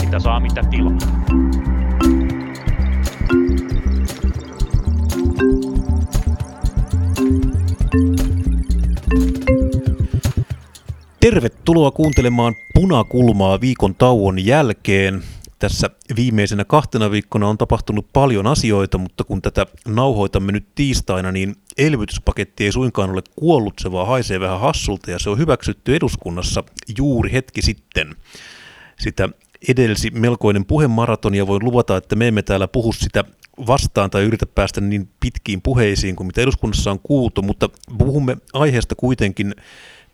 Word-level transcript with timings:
Mitä 0.00 0.18
saa, 0.18 0.40
mitä 0.40 0.62
tilaa. 0.70 0.98
Tervetuloa 11.20 11.90
kuuntelemaan 11.90 12.54
Punakulmaa 12.74 13.60
viikon 13.60 13.94
tauon 13.94 14.46
jälkeen. 14.46 15.22
Tässä 15.60 15.90
viimeisenä 16.16 16.64
kahtena 16.64 17.10
viikkona 17.10 17.48
on 17.48 17.58
tapahtunut 17.58 18.06
paljon 18.12 18.46
asioita, 18.46 18.98
mutta 18.98 19.24
kun 19.24 19.42
tätä 19.42 19.66
nauhoitamme 19.88 20.52
nyt 20.52 20.66
tiistaina, 20.74 21.32
niin 21.32 21.56
elvytyspaketti 21.78 22.64
ei 22.64 22.72
suinkaan 22.72 23.10
ole 23.10 23.22
kuollut, 23.36 23.74
se 23.80 23.92
vaan 23.92 24.06
haisee 24.06 24.40
vähän 24.40 24.60
hassulta 24.60 25.10
ja 25.10 25.18
se 25.18 25.30
on 25.30 25.38
hyväksytty 25.38 25.94
eduskunnassa 25.94 26.64
juuri 26.98 27.32
hetki 27.32 27.62
sitten. 27.62 28.16
Sitä 28.98 29.28
edelsi 29.68 30.10
melkoinen 30.10 30.64
puhemaraton 30.64 31.34
ja 31.34 31.46
voin 31.46 31.64
luvata, 31.64 31.96
että 31.96 32.16
me 32.16 32.28
emme 32.28 32.42
täällä 32.42 32.68
puhu 32.68 32.92
sitä 32.92 33.24
vastaan 33.66 34.10
tai 34.10 34.22
yritä 34.22 34.46
päästä 34.46 34.80
niin 34.80 35.08
pitkiin 35.20 35.62
puheisiin 35.62 36.16
kuin 36.16 36.26
mitä 36.26 36.40
eduskunnassa 36.40 36.90
on 36.90 37.00
kuultu, 37.02 37.42
mutta 37.42 37.68
puhumme 37.98 38.36
aiheesta 38.52 38.94
kuitenkin 38.94 39.54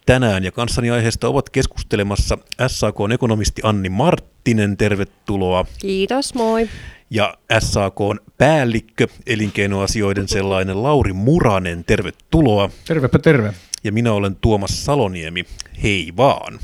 tänään 0.06 0.44
ja 0.44 0.52
kanssani 0.52 0.90
aiheesta 0.90 1.28
ovat 1.28 1.50
keskustelemassa 1.50 2.38
SAKn 2.66 3.12
ekonomisti 3.12 3.62
Anni 3.64 3.88
Marttinen, 3.88 4.76
tervetuloa. 4.76 5.66
Kiitos, 5.78 6.34
moi. 6.34 6.68
Ja 7.10 7.34
SAKn 7.58 8.18
päällikkö, 8.38 9.06
elinkeinoasioiden 9.26 10.28
sellainen 10.28 10.82
Lauri 10.82 11.12
Muranen, 11.12 11.84
tervetuloa. 11.84 12.70
Tervepä 12.86 13.18
terve. 13.18 13.54
Ja 13.84 13.92
minä 13.92 14.12
olen 14.12 14.36
Tuomas 14.36 14.84
Saloniemi, 14.84 15.44
hei 15.82 16.12
vaan. 16.16 16.58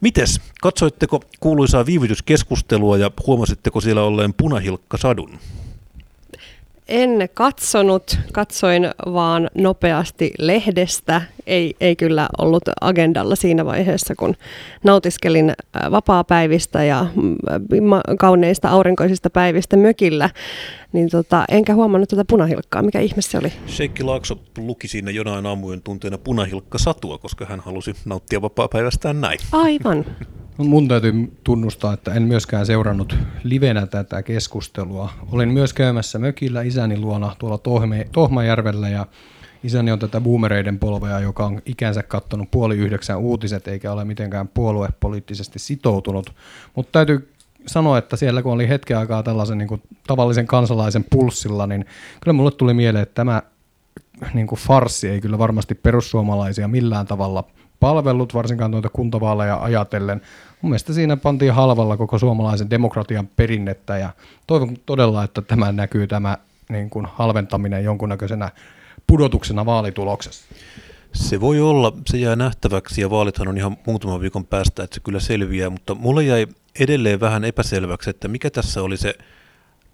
Mites, 0.00 0.40
katsoitteko 0.60 1.20
kuuluisaa 1.40 1.86
viivytyskeskustelua 1.86 2.98
ja 2.98 3.10
huomasitteko 3.26 3.80
siellä 3.80 4.02
olleen 4.02 4.34
punahilkkasadun? 4.34 5.38
En 6.88 7.28
katsonut, 7.34 8.18
katsoin 8.32 8.90
vaan 9.12 9.50
nopeasti 9.54 10.30
lehdestä. 10.38 11.22
Ei, 11.46 11.74
ei 11.80 11.96
kyllä 11.96 12.28
ollut 12.38 12.62
agendalla 12.80 13.36
siinä 13.36 13.64
vaiheessa, 13.64 14.14
kun 14.18 14.34
nautiskelin 14.84 15.50
äh, 15.50 15.90
vapaapäivistä 15.90 16.84
ja 16.84 17.06
mm, 17.16 17.36
kauneista 18.18 18.68
aurinkoisista 18.68 19.30
päivistä 19.30 19.76
mökillä. 19.76 20.30
Niin 20.92 21.08
tota, 21.10 21.44
enkä 21.48 21.74
huomannut 21.74 22.08
tätä 22.08 22.24
punahilkkaa. 22.28 22.82
Mikä 22.82 23.00
ihme 23.00 23.22
se 23.22 23.38
oli? 23.38 23.52
Sheikki 23.66 24.02
Laakso 24.02 24.38
luki 24.58 24.88
siinä 24.88 25.10
jonain 25.10 25.46
aamujen 25.46 25.82
tunteena 25.82 26.18
punahilkka 26.18 26.78
satua, 26.78 27.18
koska 27.18 27.46
hän 27.46 27.60
halusi 27.60 27.94
nauttia 28.04 28.42
vapaapäivästään 28.42 29.20
näin. 29.20 29.38
Aivan. 29.52 30.04
Mun 30.66 30.88
täytyy 30.88 31.12
tunnustaa, 31.44 31.92
että 31.92 32.14
en 32.14 32.22
myöskään 32.22 32.66
seurannut 32.66 33.16
livenä 33.42 33.86
tätä 33.86 34.22
keskustelua. 34.22 35.10
Olin 35.32 35.48
myös 35.48 35.72
käymässä 35.72 36.18
mökillä 36.18 36.62
isäni 36.62 36.98
luona 36.98 37.36
tuolla 37.38 37.58
Tohme, 37.58 38.08
Tohmajärvellä 38.12 38.88
ja 38.88 39.06
isäni 39.64 39.92
on 39.92 39.98
tätä 39.98 40.20
boomereiden 40.20 40.78
polvea, 40.78 41.20
joka 41.20 41.46
on 41.46 41.62
ikänsä 41.66 42.02
kattonut 42.02 42.50
puoli 42.50 42.76
yhdeksän 42.76 43.18
uutiset 43.18 43.68
eikä 43.68 43.92
ole 43.92 44.04
mitenkään 44.04 44.48
puoluepoliittisesti 44.48 45.58
sitoutunut. 45.58 46.32
Mutta 46.74 46.92
täytyy 46.92 47.32
sanoa, 47.66 47.98
että 47.98 48.16
siellä 48.16 48.42
kun 48.42 48.52
oli 48.52 48.68
hetken 48.68 48.98
aikaa 48.98 49.22
tällaisen 49.22 49.58
niin 49.58 49.68
kuin 49.68 49.82
tavallisen 50.06 50.46
kansalaisen 50.46 51.04
pulssilla, 51.10 51.66
niin 51.66 51.86
kyllä 52.20 52.32
mulle 52.32 52.50
tuli 52.50 52.74
mieleen, 52.74 53.02
että 53.02 53.14
tämä 53.14 53.42
niin 54.34 54.46
kuin 54.46 54.58
farssi 54.58 55.08
ei 55.08 55.20
kyllä 55.20 55.38
varmasti 55.38 55.74
perussuomalaisia 55.74 56.68
millään 56.68 57.06
tavalla 57.06 57.44
palvellut, 57.80 58.34
varsinkaan 58.34 58.70
tuota 58.70 58.88
kuntavaaleja 58.88 59.62
ajatellen. 59.62 60.22
Mun 60.62 60.70
mielestä 60.70 60.92
siinä 60.92 61.16
pantiin 61.16 61.54
halvalla 61.54 61.96
koko 61.96 62.18
suomalaisen 62.18 62.70
demokratian 62.70 63.26
perinnettä 63.26 63.98
ja 63.98 64.10
toivon 64.46 64.76
todella, 64.86 65.24
että 65.24 65.42
tämä 65.42 65.72
näkyy 65.72 66.06
tämä 66.06 66.38
niin 66.68 66.90
kuin 66.90 67.06
halventaminen 67.12 67.84
jonkunnäköisenä 67.84 68.50
pudotuksena 69.06 69.66
vaalituloksessa. 69.66 70.44
Se 71.12 71.40
voi 71.40 71.60
olla, 71.60 71.92
se 72.06 72.18
jää 72.18 72.36
nähtäväksi 72.36 73.00
ja 73.00 73.10
vaalithan 73.10 73.48
on 73.48 73.58
ihan 73.58 73.76
muutaman 73.86 74.20
viikon 74.20 74.46
päästä, 74.46 74.82
että 74.82 74.94
se 74.94 75.00
kyllä 75.00 75.20
selviää, 75.20 75.70
mutta 75.70 75.94
mulle 75.94 76.24
jäi 76.24 76.46
edelleen 76.80 77.20
vähän 77.20 77.44
epäselväksi, 77.44 78.10
että 78.10 78.28
mikä 78.28 78.50
tässä 78.50 78.82
oli 78.82 78.96
se 78.96 79.14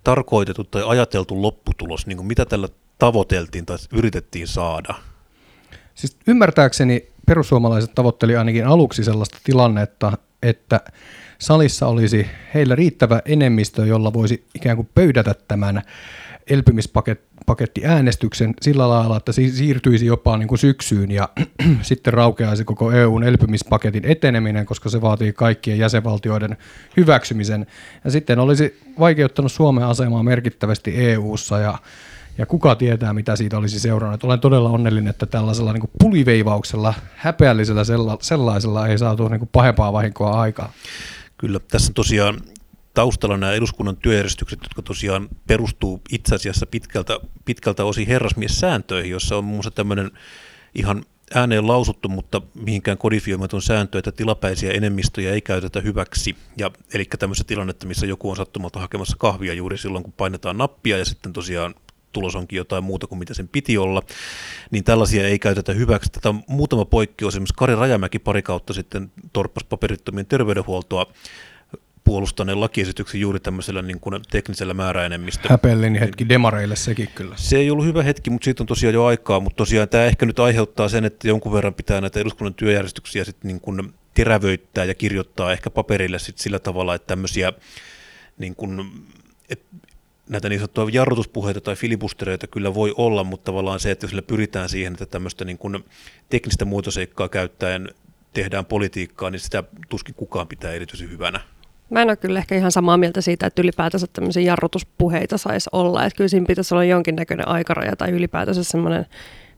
tarkoitettu 0.04 0.64
tai 0.64 0.82
ajateltu 0.87 1.42
lopputulos, 1.42 2.06
niin 2.06 2.16
kuin 2.16 2.26
mitä 2.26 2.44
tällä 2.44 2.69
tavoiteltiin 2.98 3.66
tai 3.66 3.76
yritettiin 3.92 4.48
saada? 4.48 4.94
Siis 5.94 6.16
ymmärtääkseni 6.26 7.08
perussuomalaiset 7.26 7.94
tavoitteli 7.94 8.36
ainakin 8.36 8.66
aluksi 8.66 9.04
sellaista 9.04 9.38
tilannetta, 9.44 10.18
että 10.42 10.80
salissa 11.38 11.86
olisi 11.86 12.26
heillä 12.54 12.74
riittävä 12.74 13.20
enemmistö, 13.24 13.86
jolla 13.86 14.12
voisi 14.12 14.46
ikään 14.54 14.76
kuin 14.76 14.88
pöydätä 14.94 15.34
tämän 15.48 15.82
elpymispakettiäänestyksen 16.50 18.54
sillä 18.62 18.88
lailla, 18.88 19.16
että 19.16 19.32
se 19.32 19.48
siirtyisi 19.48 20.06
jopa 20.06 20.36
niin 20.36 20.48
kuin 20.48 20.58
syksyyn 20.58 21.10
ja 21.10 21.28
sitten 21.82 22.12
raukeaisi 22.12 22.64
koko 22.64 22.92
EUn 22.92 23.24
elpymispaketin 23.24 24.04
eteneminen, 24.04 24.66
koska 24.66 24.88
se 24.88 25.00
vaatii 25.00 25.32
kaikkien 25.32 25.78
jäsenvaltioiden 25.78 26.56
hyväksymisen. 26.96 27.66
Ja 28.04 28.10
sitten 28.10 28.38
olisi 28.38 28.80
vaikeuttanut 28.98 29.52
Suomen 29.52 29.84
asemaa 29.84 30.22
merkittävästi 30.22 30.92
EUssa 30.96 31.58
ja 31.58 31.78
ja 32.38 32.46
kuka 32.46 32.74
tietää, 32.74 33.12
mitä 33.12 33.36
siitä 33.36 33.58
olisi 33.58 33.80
seurannut. 33.80 34.24
Olen 34.24 34.40
todella 34.40 34.70
onnellinen, 34.70 35.10
että 35.10 35.26
tällaisella 35.26 35.72
niin 35.72 35.90
puliveivauksella, 35.98 36.94
häpeällisellä 37.16 37.82
sellaisella 38.20 38.88
ei 38.88 38.98
saatu 38.98 39.28
niin 39.28 39.38
kuin 39.38 39.50
pahempaa 39.52 39.92
vahinkoa 39.92 40.40
aikaa. 40.40 40.72
Kyllä, 41.36 41.60
tässä 41.70 41.92
tosiaan 41.92 42.40
taustalla 42.94 43.36
nämä 43.36 43.52
eduskunnan 43.52 43.96
työjärjestykset, 43.96 44.58
jotka 44.62 44.82
tosiaan 44.82 45.28
perustuu 45.46 46.00
itse 46.10 46.34
asiassa 46.34 46.66
pitkältä, 46.66 47.18
pitkältä 47.44 47.84
osin 47.84 48.06
herrasmies-sääntöihin, 48.06 49.10
jossa 49.10 49.36
on 49.36 49.44
muun 49.44 49.56
muassa 49.56 49.70
tämmöinen 49.70 50.10
ihan 50.74 51.04
ääneen 51.34 51.66
lausuttu, 51.66 52.08
mutta 52.08 52.42
mihinkään 52.54 52.98
kodifioimaton 52.98 53.62
sääntö, 53.62 53.98
että 53.98 54.12
tilapäisiä 54.12 54.72
enemmistöjä 54.72 55.32
ei 55.32 55.40
käytetä 55.40 55.80
hyväksi. 55.80 56.36
Ja, 56.56 56.70
eli 56.94 57.04
tämmöistä 57.18 57.44
tilannetta, 57.44 57.86
missä 57.86 58.06
joku 58.06 58.30
on 58.30 58.36
sattumalta 58.36 58.80
hakemassa 58.80 59.16
kahvia 59.18 59.54
juuri 59.54 59.78
silloin, 59.78 60.04
kun 60.04 60.12
painetaan 60.16 60.58
nappia 60.58 60.98
ja 60.98 61.04
sitten 61.04 61.32
tosiaan 61.32 61.74
tulos 62.14 62.36
onkin 62.36 62.56
jotain 62.56 62.84
muuta 62.84 63.06
kuin 63.06 63.19
mitä 63.19 63.34
sen 63.34 63.48
piti 63.48 63.78
olla, 63.78 64.02
niin 64.70 64.84
tällaisia 64.84 65.28
ei 65.28 65.38
käytetä 65.38 65.72
hyväksi. 65.72 66.12
Tätä 66.12 66.28
on 66.28 66.42
muutama 66.48 66.84
poikkeus, 66.84 67.34
esimerkiksi 67.34 67.54
Kari 67.56 67.75
Rajamäki 67.75 68.19
pari 68.19 68.42
kautta 68.42 68.72
sitten 68.72 69.12
torppas 69.32 69.64
paperittomien 69.64 70.26
terveydenhuoltoa 70.26 71.06
puolustaneen 72.04 72.60
lakiesityksen 72.60 73.20
juuri 73.20 73.41
tämmöisellä 73.41 73.82
niin 73.82 74.00
kuin 74.00 74.20
teknisellä 74.30 74.75
määräenemmistöllä. 74.75 75.52
Häpeellinen 75.52 76.00
hetki 76.00 76.28
demareille 76.28 76.76
sekin 76.76 77.08
kyllä. 77.14 77.34
Se 77.38 77.56
ei 77.56 77.70
ollut 77.70 77.84
hyvä 77.84 78.02
hetki, 78.02 78.31
mutta 78.31 78.44
siitä 78.44 78.62
on 78.62 78.66
tosiaan 78.66 78.94
jo 78.94 79.04
aikaa, 79.04 79.41
mutta 79.41 79.56
tosiaan 79.56 79.88
tämä 79.88 80.04
ehkä 80.04 80.26
nyt 80.26 80.38
aiheuttaa 80.38 80.88
sen, 80.88 81.04
että 81.04 81.28
jonkun 81.28 81.52
verran 81.52 81.75
pitää 81.75 82.00
näitä 82.00 82.20
eduskunnan 82.20 82.54
työjärjestyksiä 82.54 83.25
sitten 83.25 83.48
niin 83.48 83.60
kuin 83.60 83.94
terävöittää 84.14 84.84
ja 84.84 84.94
kirjoittaa 84.94 85.52
ehkä 85.52 85.70
paperille 85.70 86.19
sit 86.19 86.38
sillä 86.38 86.58
tavalla, 86.58 86.94
että 86.94 87.06
tämmöisiä 87.06 87.52
niin 88.38 88.54
kuin, 88.54 88.92
että 89.48 89.64
näitä 90.28 90.48
niin 90.48 90.60
sanottuja 90.60 90.88
jarrutuspuheita 90.92 91.60
tai 91.60 91.76
filibustereita 91.76 92.46
kyllä 92.46 92.74
voi 92.74 92.94
olla, 92.96 93.24
mutta 93.24 93.44
tavallaan 93.44 93.80
se, 93.80 93.90
että 93.90 94.06
sillä 94.06 94.22
pyritään 94.22 94.68
siihen, 94.68 94.92
että 94.92 95.06
tämmöistä 95.06 95.44
niin 95.44 95.58
kuin 95.58 95.84
teknistä 96.28 96.64
muotoseikkaa 96.64 97.28
käyttäen 97.28 97.88
tehdään 98.32 98.64
politiikkaa, 98.64 99.30
niin 99.30 99.40
sitä 99.40 99.64
tuskin 99.88 100.14
kukaan 100.14 100.48
pitää 100.48 100.72
erityisen 100.72 101.10
hyvänä. 101.10 101.40
Mä 101.90 102.02
en 102.02 102.08
ole 102.08 102.16
kyllä 102.16 102.38
ehkä 102.38 102.54
ihan 102.54 102.72
samaa 102.72 102.96
mieltä 102.96 103.20
siitä, 103.20 103.46
että 103.46 103.62
ylipäätänsä 103.62 104.06
tämmöisiä 104.12 104.42
jarrutuspuheita 104.42 105.38
saisi 105.38 105.70
olla. 105.72 106.04
Että 106.04 106.16
kyllä 106.16 106.28
siinä 106.28 106.46
pitäisi 106.46 106.74
olla 106.74 106.84
jonkinnäköinen 106.84 107.48
aikaraja 107.48 107.96
tai 107.96 108.10
ylipäätänsä 108.10 108.64
semmoinen 108.64 109.06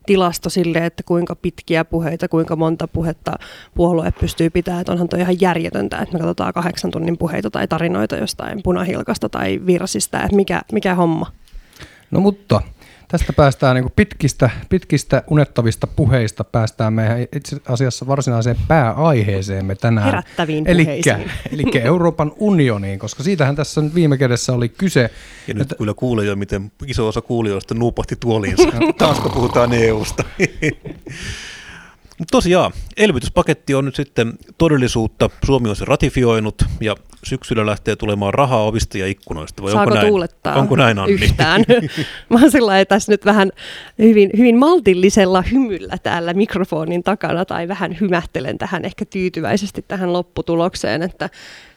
tilasto 0.06 0.50
sille, 0.50 0.86
että 0.86 1.02
kuinka 1.02 1.36
pitkiä 1.36 1.84
puheita, 1.84 2.28
kuinka 2.28 2.56
monta 2.56 2.88
puhetta 2.88 3.32
puolue 3.74 4.12
pystyy 4.20 4.50
pitämään. 4.50 4.80
Että 4.80 4.92
onhan 4.92 5.08
toi 5.08 5.20
ihan 5.20 5.40
järjetöntä, 5.40 5.98
että 5.98 6.12
me 6.12 6.18
katsotaan 6.18 6.52
kahdeksan 6.52 6.90
tunnin 6.90 7.18
puheita 7.18 7.50
tai 7.50 7.68
tarinoita 7.68 8.16
jostain 8.16 8.62
punahilkasta 8.62 9.28
tai 9.28 9.60
virsistä, 9.66 10.20
että 10.20 10.36
mikä, 10.36 10.62
mikä 10.72 10.94
homma. 10.94 11.32
No 12.10 12.20
mutta 12.20 12.60
Tästä 13.08 13.32
päästään 13.32 13.76
niin 13.76 13.92
pitkistä, 13.96 14.50
pitkistä 14.68 15.22
unettavista 15.30 15.86
puheista 15.86 16.44
päästään 16.44 16.92
meidän 16.92 17.22
itse 17.36 17.56
asiassa 17.68 18.06
varsinaiseen 18.06 18.56
pääaiheeseemme 18.68 19.74
tänään. 19.74 20.06
Herättäviin 20.06 20.66
elikkä, 20.66 21.20
elikkä 21.54 21.82
Euroopan 21.82 22.32
unioniin, 22.36 22.98
koska 22.98 23.22
siitähän 23.22 23.56
tässä 23.56 23.80
nyt 23.80 23.94
viime 23.94 24.16
kädessä 24.18 24.52
oli 24.52 24.68
kyse. 24.68 25.10
Ja 25.46 25.54
nyt 25.54 25.74
kyllä 25.78 25.94
kuulee 25.94 26.26
jo, 26.26 26.36
miten 26.36 26.72
iso 26.86 27.08
osa 27.08 27.20
kuulijoista 27.20 27.74
nuupahti 27.74 28.16
tuoliinsa. 28.16 28.68
Taas 28.98 29.20
kun 29.20 29.32
puhutaan 29.32 29.72
EUsta. 29.72 30.24
Mutta 32.18 32.32
tosiaan, 32.32 32.72
elvytyspaketti 32.96 33.74
on 33.74 33.84
nyt 33.84 33.94
sitten 33.94 34.32
todellisuutta. 34.58 35.30
Suomi 35.44 35.68
on 35.68 35.76
se 35.76 35.84
ratifioinut 35.84 36.62
ja 36.80 36.94
syksyllä 37.26 37.66
lähtee 37.66 37.96
tulemaan 37.96 38.34
rahaa 38.34 38.62
ovista 38.64 38.98
ja 38.98 39.06
ikkunoista? 39.06 39.62
Vai 39.62 39.72
Saako 39.72 39.82
onko 39.82 39.94
näin? 39.94 40.08
tuulettaa 40.08 40.54
onko 40.54 40.76
näin, 40.76 40.98
Anni? 40.98 41.12
yhtään? 41.12 41.64
Mä 42.30 42.40
oon 42.40 42.50
sillä 42.50 42.84
tässä 42.84 43.12
nyt 43.12 43.24
vähän 43.24 43.52
hyvin, 43.98 44.30
hyvin 44.38 44.56
maltillisella 44.56 45.42
hymyllä 45.52 45.98
täällä 46.02 46.34
mikrofonin 46.34 47.02
takana 47.02 47.44
tai 47.44 47.68
vähän 47.68 47.96
hymähtelen 48.00 48.58
tähän 48.58 48.84
ehkä 48.84 49.04
tyytyväisesti 49.04 49.84
tähän 49.88 50.12
lopputulokseen, 50.12 51.02
että 51.02 51.30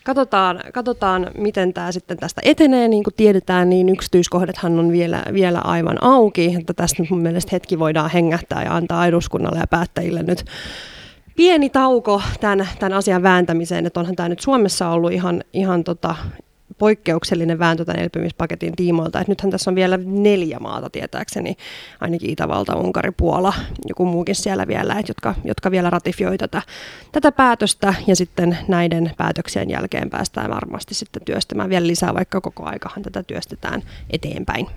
Katsotaan, 0.04 0.60
katsotaan, 0.74 1.32
miten 1.38 1.74
tämä 1.74 1.92
sitten 1.92 2.18
tästä 2.18 2.42
etenee. 2.46 2.88
Niin 2.88 3.04
kuin 3.04 3.14
tiedetään, 3.18 3.70
niin 3.70 3.90
yksityiskohdathan 3.90 4.80
on 4.80 4.92
vielä, 4.92 5.24
vielä 5.34 5.60
aivan 5.60 6.04
auki. 6.04 6.56
Että 6.60 6.74
tästä 6.74 7.04
mun 7.10 7.22
mielestä 7.22 7.50
hetki 7.52 7.80
voidaan 7.80 8.10
hengähtää 8.10 8.64
ja 8.64 8.76
antaa 8.76 9.08
eduskunnalle 9.08 9.60
ja 9.60 9.68
päättäjille 9.68 10.24
nyt 10.24 10.46
pieni 11.40 11.70
tauko 11.70 12.22
tämän, 12.40 12.70
tämän 12.80 12.94
asian 12.94 13.24
vääntämiseen. 13.24 13.86
Että 13.86 14.00
onhan 14.00 14.16
tämä 14.16 14.30
nyt 14.30 14.40
Suomessa 14.40 14.90
ollut 14.90 15.12
ihan, 15.12 15.44
ihan 15.54 15.84
tota, 15.84 16.16
poikkeuksellinen 16.78 17.60
vääntö 17.60 17.86
tämän 17.86 18.02
elpymispaketin 18.02 18.76
tiimoilta. 18.76 19.20
Että 19.20 19.32
nythän 19.32 19.52
tässä 19.52 19.72
on 19.72 19.76
vielä 19.76 20.00
neljä 20.06 20.60
maata 20.60 20.90
tietääkseni, 20.90 21.58
ainakin 22.02 22.30
Itävalta, 22.30 22.76
Unkari, 22.76 23.12
Puola, 23.12 23.54
joku 23.90 24.06
muukin 24.06 24.36
siellä 24.36 24.68
vielä, 24.68 24.94
että 25.00 25.10
jotka, 25.10 25.36
jotka 25.44 25.72
vielä 25.72 25.90
ratifioi 25.90 26.38
tätä, 26.38 26.62
tätä 27.12 27.32
päätöstä 27.32 27.94
ja 28.08 28.16
sitten 28.16 28.58
näiden 28.68 29.12
päätöksien 29.18 29.70
jälkeen 29.70 30.10
päästään 30.10 30.50
varmasti 30.50 30.94
sitten 30.94 31.22
työstämään 31.26 31.70
vielä 31.70 31.88
lisää, 31.88 32.14
vaikka 32.14 32.42
koko 32.42 32.66
aikahan 32.66 33.04
tätä 33.04 33.24
työstetään 33.24 33.82
eteenpäin. 34.10 34.68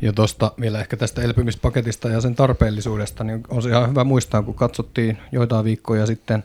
Ja 0.00 0.12
tuosta 0.12 0.52
vielä 0.60 0.80
ehkä 0.80 0.96
tästä 0.96 1.22
elpymispaketista 1.22 2.08
ja 2.08 2.20
sen 2.20 2.34
tarpeellisuudesta, 2.34 3.24
niin 3.24 3.42
on 3.48 3.68
ihan 3.68 3.90
hyvä 3.90 4.04
muistaa, 4.04 4.42
kun 4.42 4.54
katsottiin 4.54 5.18
joitain 5.32 5.64
viikkoja 5.64 6.06
sitten 6.06 6.44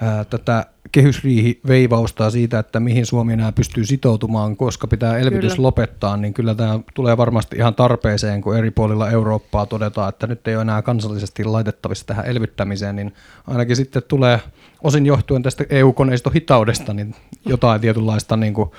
ää, 0.00 0.24
tätä 0.24 0.66
kehysriihi-veivausta 0.92 2.30
siitä, 2.30 2.58
että 2.58 2.80
mihin 2.80 3.06
Suomi 3.06 3.32
enää 3.32 3.52
pystyy 3.52 3.84
sitoutumaan, 3.84 4.56
koska 4.56 4.86
pitää 4.86 5.18
elvytys 5.18 5.52
kyllä. 5.52 5.66
lopettaa, 5.66 6.16
niin 6.16 6.34
kyllä 6.34 6.54
tämä 6.54 6.80
tulee 6.94 7.16
varmasti 7.16 7.56
ihan 7.56 7.74
tarpeeseen, 7.74 8.40
kun 8.40 8.56
eri 8.56 8.70
puolilla 8.70 9.10
Eurooppaa 9.10 9.66
todetaan, 9.66 10.08
että 10.08 10.26
nyt 10.26 10.48
ei 10.48 10.54
ole 10.54 10.62
enää 10.62 10.82
kansallisesti 10.82 11.44
laitettavissa 11.44 12.06
tähän 12.06 12.26
elvyttämiseen, 12.26 12.96
niin 12.96 13.14
ainakin 13.46 13.76
sitten 13.76 14.02
tulee 14.08 14.40
osin 14.82 15.06
johtuen 15.06 15.42
tästä 15.42 15.64
EU-koneiston 15.70 16.32
hitaudesta 16.32 16.94
niin 16.94 17.14
jotain 17.46 17.80
tietynlaista 17.80 18.36
niin 18.36 18.54
kuin 18.54 18.70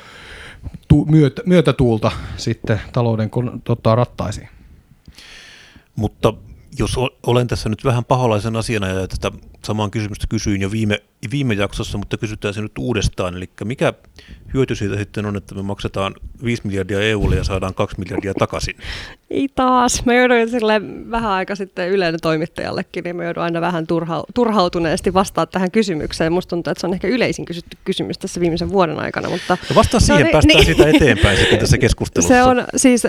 tu- 0.88 1.06
myötä, 1.06 1.42
myötätuulta 1.46 2.12
sitten 2.38 2.82
talouden 2.94 3.30
tota, 3.64 3.96
rattaisiin. 3.96 4.50
Mutta 5.96 6.34
jos 6.80 6.96
olen 7.28 7.48
tässä 7.48 7.70
nyt 7.70 7.86
vähän 7.86 8.06
paholaisen 8.06 8.56
asiana 8.56 8.88
ja 8.88 9.08
tätä 9.08 9.32
samaan 9.66 9.92
kysymystä 9.92 10.28
kysyin 10.30 10.62
jo 10.62 10.72
viime, 10.72 11.02
viime 11.32 11.54
jaksossa, 11.54 11.98
mutta 11.98 12.18
kysytään 12.18 12.54
se 12.54 12.62
nyt 12.62 12.78
uudestaan. 12.78 13.38
Eli 13.38 13.50
mikä 13.64 13.94
hyöty 14.54 14.76
siitä 14.76 14.98
sitten 14.98 15.26
on, 15.26 15.38
että 15.38 15.56
me 15.56 15.62
maksetaan 15.62 16.16
5 16.44 16.62
miljardia 16.66 17.02
EUlle 17.02 17.36
ja 17.36 17.44
saadaan 17.44 17.74
2 17.74 17.96
miljardia 18.00 18.34
takaisin? 18.34 18.76
Ei 19.30 19.48
taas. 19.56 20.06
Mä 20.06 20.14
jouduin 20.14 20.50
sille 20.50 20.82
vähän 21.12 21.32
aika 21.32 21.56
sitten 21.56 21.90
Ylen 21.90 22.18
toimittajallekin, 22.22 23.04
niin 23.04 23.16
mä 23.16 23.24
joudun 23.24 23.44
aina 23.44 23.62
vähän 23.62 23.88
turha, 23.88 24.24
turhautuneesti 24.36 25.14
vastaa 25.14 25.46
tähän 25.46 25.72
kysymykseen. 25.72 26.34
Musta 26.34 26.50
tuntuu, 26.50 26.72
että 26.72 26.82
se 26.82 26.88
on 26.88 26.94
ehkä 26.94 27.08
yleisin 27.08 27.46
kysytty 27.46 27.78
kysymys 27.86 28.18
tässä 28.18 28.42
viimeisen 28.42 28.70
vuoden 28.70 29.00
aikana. 29.00 29.30
Mutta 29.30 29.58
no 29.70 29.76
vastaa 29.76 30.00
siihen, 30.00 30.26
no, 30.26 30.32
päästään 30.32 30.58
niin, 30.58 30.66
siitä 30.66 30.90
eteenpäin 30.90 31.38
sitten 31.38 31.60
tässä 31.60 31.78
keskustelussa. 31.88 32.34
Se 32.34 32.44
on 32.44 32.64
siis... 32.76 33.04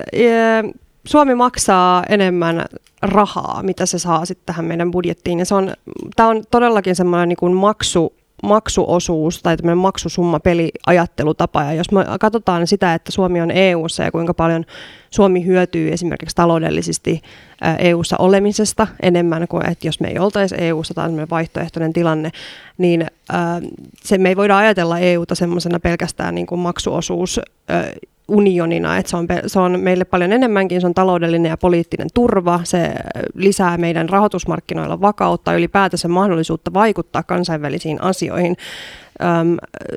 Suomi 1.06 1.34
maksaa 1.34 2.04
enemmän 2.08 2.64
rahaa, 3.02 3.62
mitä 3.62 3.86
se 3.86 3.98
saa 3.98 4.24
sitten 4.24 4.46
tähän 4.46 4.64
meidän 4.64 4.90
budjettiin. 4.90 5.38
Ja 5.38 5.44
se 5.44 5.54
on, 5.54 5.74
tämä 6.16 6.28
on 6.28 6.44
todellakin 6.50 6.96
semmoinen 6.96 7.28
niin 7.28 7.36
kuin 7.36 7.52
maksu, 7.52 8.12
maksuosuus 8.42 9.42
tai 9.42 9.56
tämmöinen 9.56 9.78
maksusumma 9.78 10.40
peliajattelutapa. 10.40 11.62
Ja 11.62 11.72
jos 11.72 11.92
me 11.92 12.04
katsotaan 12.20 12.66
sitä, 12.66 12.94
että 12.94 13.12
Suomi 13.12 13.40
on 13.40 13.50
EU-ssa 13.50 14.02
ja 14.02 14.12
kuinka 14.12 14.34
paljon 14.34 14.64
Suomi 15.10 15.46
hyötyy 15.46 15.92
esimerkiksi 15.92 16.36
taloudellisesti 16.36 17.22
EU-ssa 17.78 18.16
olemisesta 18.18 18.86
enemmän 19.02 19.48
kuin, 19.48 19.70
että 19.70 19.88
jos 19.88 20.00
me 20.00 20.08
ei 20.08 20.18
oltaisi 20.18 20.54
EU-ssa 20.58 20.94
tai 20.94 21.10
vaihtoehtoinen 21.30 21.92
tilanne, 21.92 22.30
niin 22.78 23.06
se 24.04 24.18
me 24.18 24.28
ei 24.28 24.36
voida 24.36 24.58
ajatella 24.58 24.98
EUta 24.98 25.34
semmoisena 25.34 25.80
pelkästään 25.80 26.34
niin 26.34 26.46
kuin 26.46 26.58
maksuosuus 26.58 27.40
unionina, 28.30 28.96
että 28.96 29.10
se 29.10 29.16
on, 29.16 29.26
se 29.46 29.60
on 29.60 29.80
meille 29.80 30.04
paljon 30.04 30.32
enemmänkin, 30.32 30.80
se 30.80 30.86
on 30.86 30.94
taloudellinen 30.94 31.50
ja 31.50 31.56
poliittinen 31.56 32.08
turva, 32.14 32.60
se 32.64 32.94
lisää 33.34 33.78
meidän 33.78 34.08
rahoitusmarkkinoilla 34.08 35.00
vakautta, 35.00 35.54
ylipäätänsä 35.54 36.08
mahdollisuutta 36.08 36.72
vaikuttaa 36.72 37.22
kansainvälisiin 37.22 38.02
asioihin. 38.02 38.56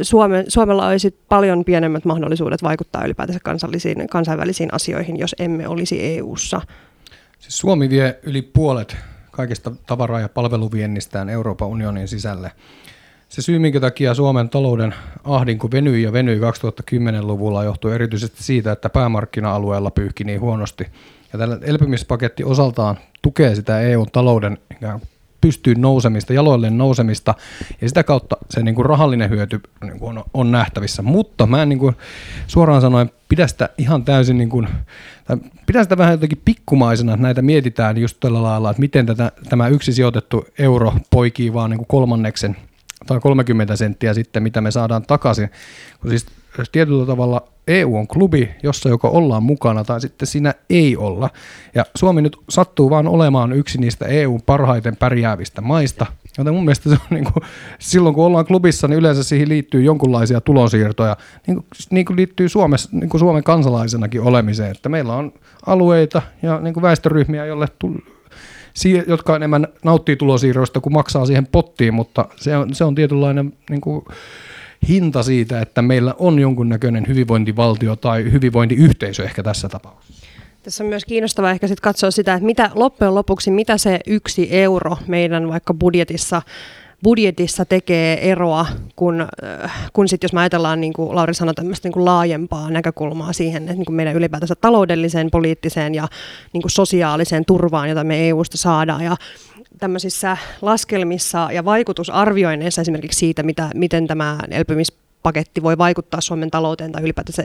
Suome, 0.01 0.45
Suomella 0.47 0.88
olisi 0.88 1.18
paljon 1.30 1.65
pienemmät 1.65 2.06
mahdollisuudet 2.06 2.63
vaikuttaa 2.63 3.06
ylipäätänsä 3.06 3.39
kansallisiin, 3.44 4.07
kansainvälisiin 4.07 4.74
asioihin, 4.74 5.19
jos 5.19 5.36
emme 5.39 5.68
olisi 5.68 6.06
EU-ssa. 6.06 6.62
Siis 7.39 7.57
Suomi 7.57 7.89
vie 7.89 8.19
yli 8.24 8.41
puolet 8.41 8.97
kaikista 9.31 9.71
tavaraa- 9.88 10.19
ja 10.19 10.29
palveluviennistään 10.29 11.29
Euroopan 11.29 11.68
unionin 11.68 12.07
sisälle. 12.07 12.51
Se 13.33 13.41
syy, 13.41 13.59
minkä 13.59 13.80
takia 13.80 14.13
Suomen 14.13 14.50
talouden 14.50 14.95
ahdinko 15.24 15.71
venyi 15.71 16.01
ja 16.01 16.13
venyi 16.13 16.39
2010-luvulla 16.39 17.63
johtuu 17.63 17.91
erityisesti 17.91 18.44
siitä, 18.44 18.71
että 18.71 18.89
päämarkkina-alueella 18.89 19.91
pyyhki 19.91 20.24
niin 20.24 20.41
huonosti. 20.41 20.88
Ja 21.33 21.39
tällä 21.39 21.57
elpymispaketti 21.62 22.44
osaltaan 22.44 22.97
tukee 23.21 23.56
sitä 23.56 23.81
EU-talouden 23.81 24.57
pystyy 25.41 25.75
nousemista, 25.75 26.33
jaloille 26.33 26.69
nousemista, 26.69 27.33
ja 27.81 27.88
sitä 27.88 28.03
kautta 28.03 28.38
se 28.50 28.63
niin 28.63 28.75
kuin 28.75 28.85
rahallinen 28.85 29.30
hyöty 29.30 29.62
niin 29.83 30.00
kuin 30.00 30.18
on, 30.18 30.24
on 30.33 30.51
nähtävissä. 30.51 31.01
Mutta 31.01 31.47
mä 31.47 31.62
en 31.62 31.69
niin 31.69 31.79
kuin, 31.79 31.95
suoraan 32.47 32.81
sanoen 32.81 33.12
pidä 33.29 33.47
sitä 33.47 33.69
ihan 33.77 34.06
täysin, 34.06 34.38
niin 34.38 34.50
kuin, 34.50 34.68
tai 35.25 35.38
pidä 35.65 35.83
sitä 35.83 35.97
vähän 35.97 36.13
jotenkin 36.13 36.41
pikkumaisena, 36.45 37.13
että 37.13 37.24
näitä 37.24 37.41
mietitään 37.41 37.97
just 37.97 38.18
tällä 38.19 38.44
lailla, 38.44 38.69
että 38.69 38.81
miten 38.81 39.06
tätä, 39.06 39.31
tämä 39.50 39.68
yksi 39.68 39.94
sijoitettu 39.94 40.45
euro 40.59 40.94
poikii 41.09 41.53
vaan 41.53 41.69
niin 41.69 41.77
kuin 41.77 41.88
kolmanneksen– 41.88 42.57
tai 43.07 43.19
30 43.19 43.75
senttiä 43.75 44.13
sitten, 44.13 44.44
mitä 44.44 44.61
me 44.61 44.71
saadaan 44.71 45.03
takaisin. 45.03 45.50
Kun 46.01 46.09
siis 46.09 46.25
tietyllä 46.71 47.05
tavalla 47.05 47.47
EU 47.67 47.95
on 47.97 48.07
klubi, 48.07 48.50
jossa 48.63 48.89
joko 48.89 49.09
ollaan 49.09 49.44
mukana 49.44 49.83
tai 49.83 50.01
sitten 50.01 50.27
siinä 50.27 50.53
ei 50.69 50.97
olla. 50.97 51.29
Ja 51.75 51.85
Suomi 51.95 52.21
nyt 52.21 52.38
sattuu 52.50 52.89
vaan 52.89 53.07
olemaan 53.07 53.53
yksi 53.53 53.77
niistä 53.77 54.05
EU 54.05 54.39
parhaiten 54.45 54.95
pärjäävistä 54.95 55.61
maista, 55.61 56.05
joten 56.38 56.53
mun 56.53 56.65
mielestä 56.65 56.89
se 56.89 56.95
on 56.95 57.07
niin 57.09 57.33
kuin, 57.33 57.44
silloin 57.79 58.15
kun 58.15 58.25
ollaan 58.25 58.45
klubissa, 58.45 58.88
niin 58.88 59.00
yleensä 59.00 59.23
siihen 59.23 59.50
liittyy 59.50 59.81
jonkunlaisia 59.81 60.41
tulonsiirtoja, 60.41 61.17
niin 61.47 61.55
kuin, 61.55 61.65
niin 61.89 62.05
kuin 62.05 62.17
liittyy 62.17 62.50
Suomessa, 62.50 62.89
niin 62.91 63.09
kuin 63.09 63.19
Suomen 63.19 63.44
kansalaisenakin 63.44 64.21
olemiseen, 64.21 64.71
että 64.71 64.89
meillä 64.89 65.13
on 65.13 65.33
alueita 65.65 66.21
ja 66.41 66.59
niin 66.59 66.73
kuin 66.73 66.81
väestöryhmiä, 66.81 67.45
jolle 67.45 67.67
jotka 69.07 69.35
enemmän 69.35 69.67
nauttii 69.83 70.15
tulosiirroista 70.15 70.79
kuin 70.79 70.93
maksaa 70.93 71.25
siihen 71.25 71.48
pottiin, 71.48 71.93
mutta 71.93 72.25
se 72.36 72.57
on, 72.57 72.75
se 72.75 72.83
on 72.83 72.95
tietynlainen 72.95 73.53
niin 73.69 73.81
kuin, 73.81 74.05
hinta 74.88 75.24
siitä, 75.24 75.62
että 75.62 75.81
meillä 75.81 76.15
on 76.17 76.39
jonkunnäköinen 76.39 77.07
hyvinvointivaltio 77.07 77.95
tai 77.95 78.31
hyvinvointiyhteisö 78.31 79.24
ehkä 79.24 79.43
tässä 79.43 79.69
tapauksessa. 79.69 80.24
Tässä 80.63 80.83
on 80.83 80.89
myös 80.89 81.05
kiinnostavaa 81.05 81.51
ehkä 81.51 81.67
sit 81.67 81.79
katsoa 81.79 82.12
sitä, 82.12 82.33
että 82.33 82.45
mitä 82.45 82.71
loppujen 82.74 83.15
lopuksi, 83.15 83.51
mitä 83.51 83.77
se 83.77 84.00
yksi 84.07 84.48
euro 84.51 84.98
meidän 85.07 85.50
vaikka 85.50 85.74
budjetissa 85.74 86.41
budjetissa 87.03 87.65
tekee 87.65 88.31
eroa, 88.31 88.65
kun, 88.95 89.22
äh, 89.22 89.89
kun 89.93 90.07
sit 90.07 90.24
jos 90.24 90.33
me 90.33 90.39
ajatellaan, 90.39 90.81
niin 90.81 90.93
kuin 90.93 91.15
Lauri 91.15 91.33
sanoi, 91.33 91.53
tämmöistä 91.53 91.89
niin 91.89 92.05
laajempaa 92.05 92.69
näkökulmaa 92.69 93.33
siihen, 93.33 93.63
että 93.63 93.74
niin 93.74 93.86
kuin 93.86 93.95
meidän 93.95 94.15
ylipäätänsä 94.15 94.55
taloudelliseen, 94.55 95.31
poliittiseen 95.31 95.95
ja 95.95 96.07
niin 96.53 96.62
kuin 96.62 96.72
sosiaaliseen 96.72 97.45
turvaan, 97.45 97.89
jota 97.89 98.03
me 98.03 98.29
EUsta 98.29 98.57
saadaan. 98.57 99.03
Ja 99.03 99.15
tämmöisissä 99.79 100.38
laskelmissa 100.62 101.50
ja 101.51 101.65
vaikutusarvioinneissa 101.65 102.81
esimerkiksi 102.81 103.19
siitä, 103.19 103.43
mitä, 103.43 103.69
miten 103.75 104.07
tämä 104.07 104.38
elpymis 104.51 105.02
paketti 105.24 105.63
voi 105.63 105.77
vaikuttaa 105.77 106.22
Suomen 106.22 106.51
talouteen 106.51 106.92
tai 106.92 107.03
ylipäätänsä 107.03 107.44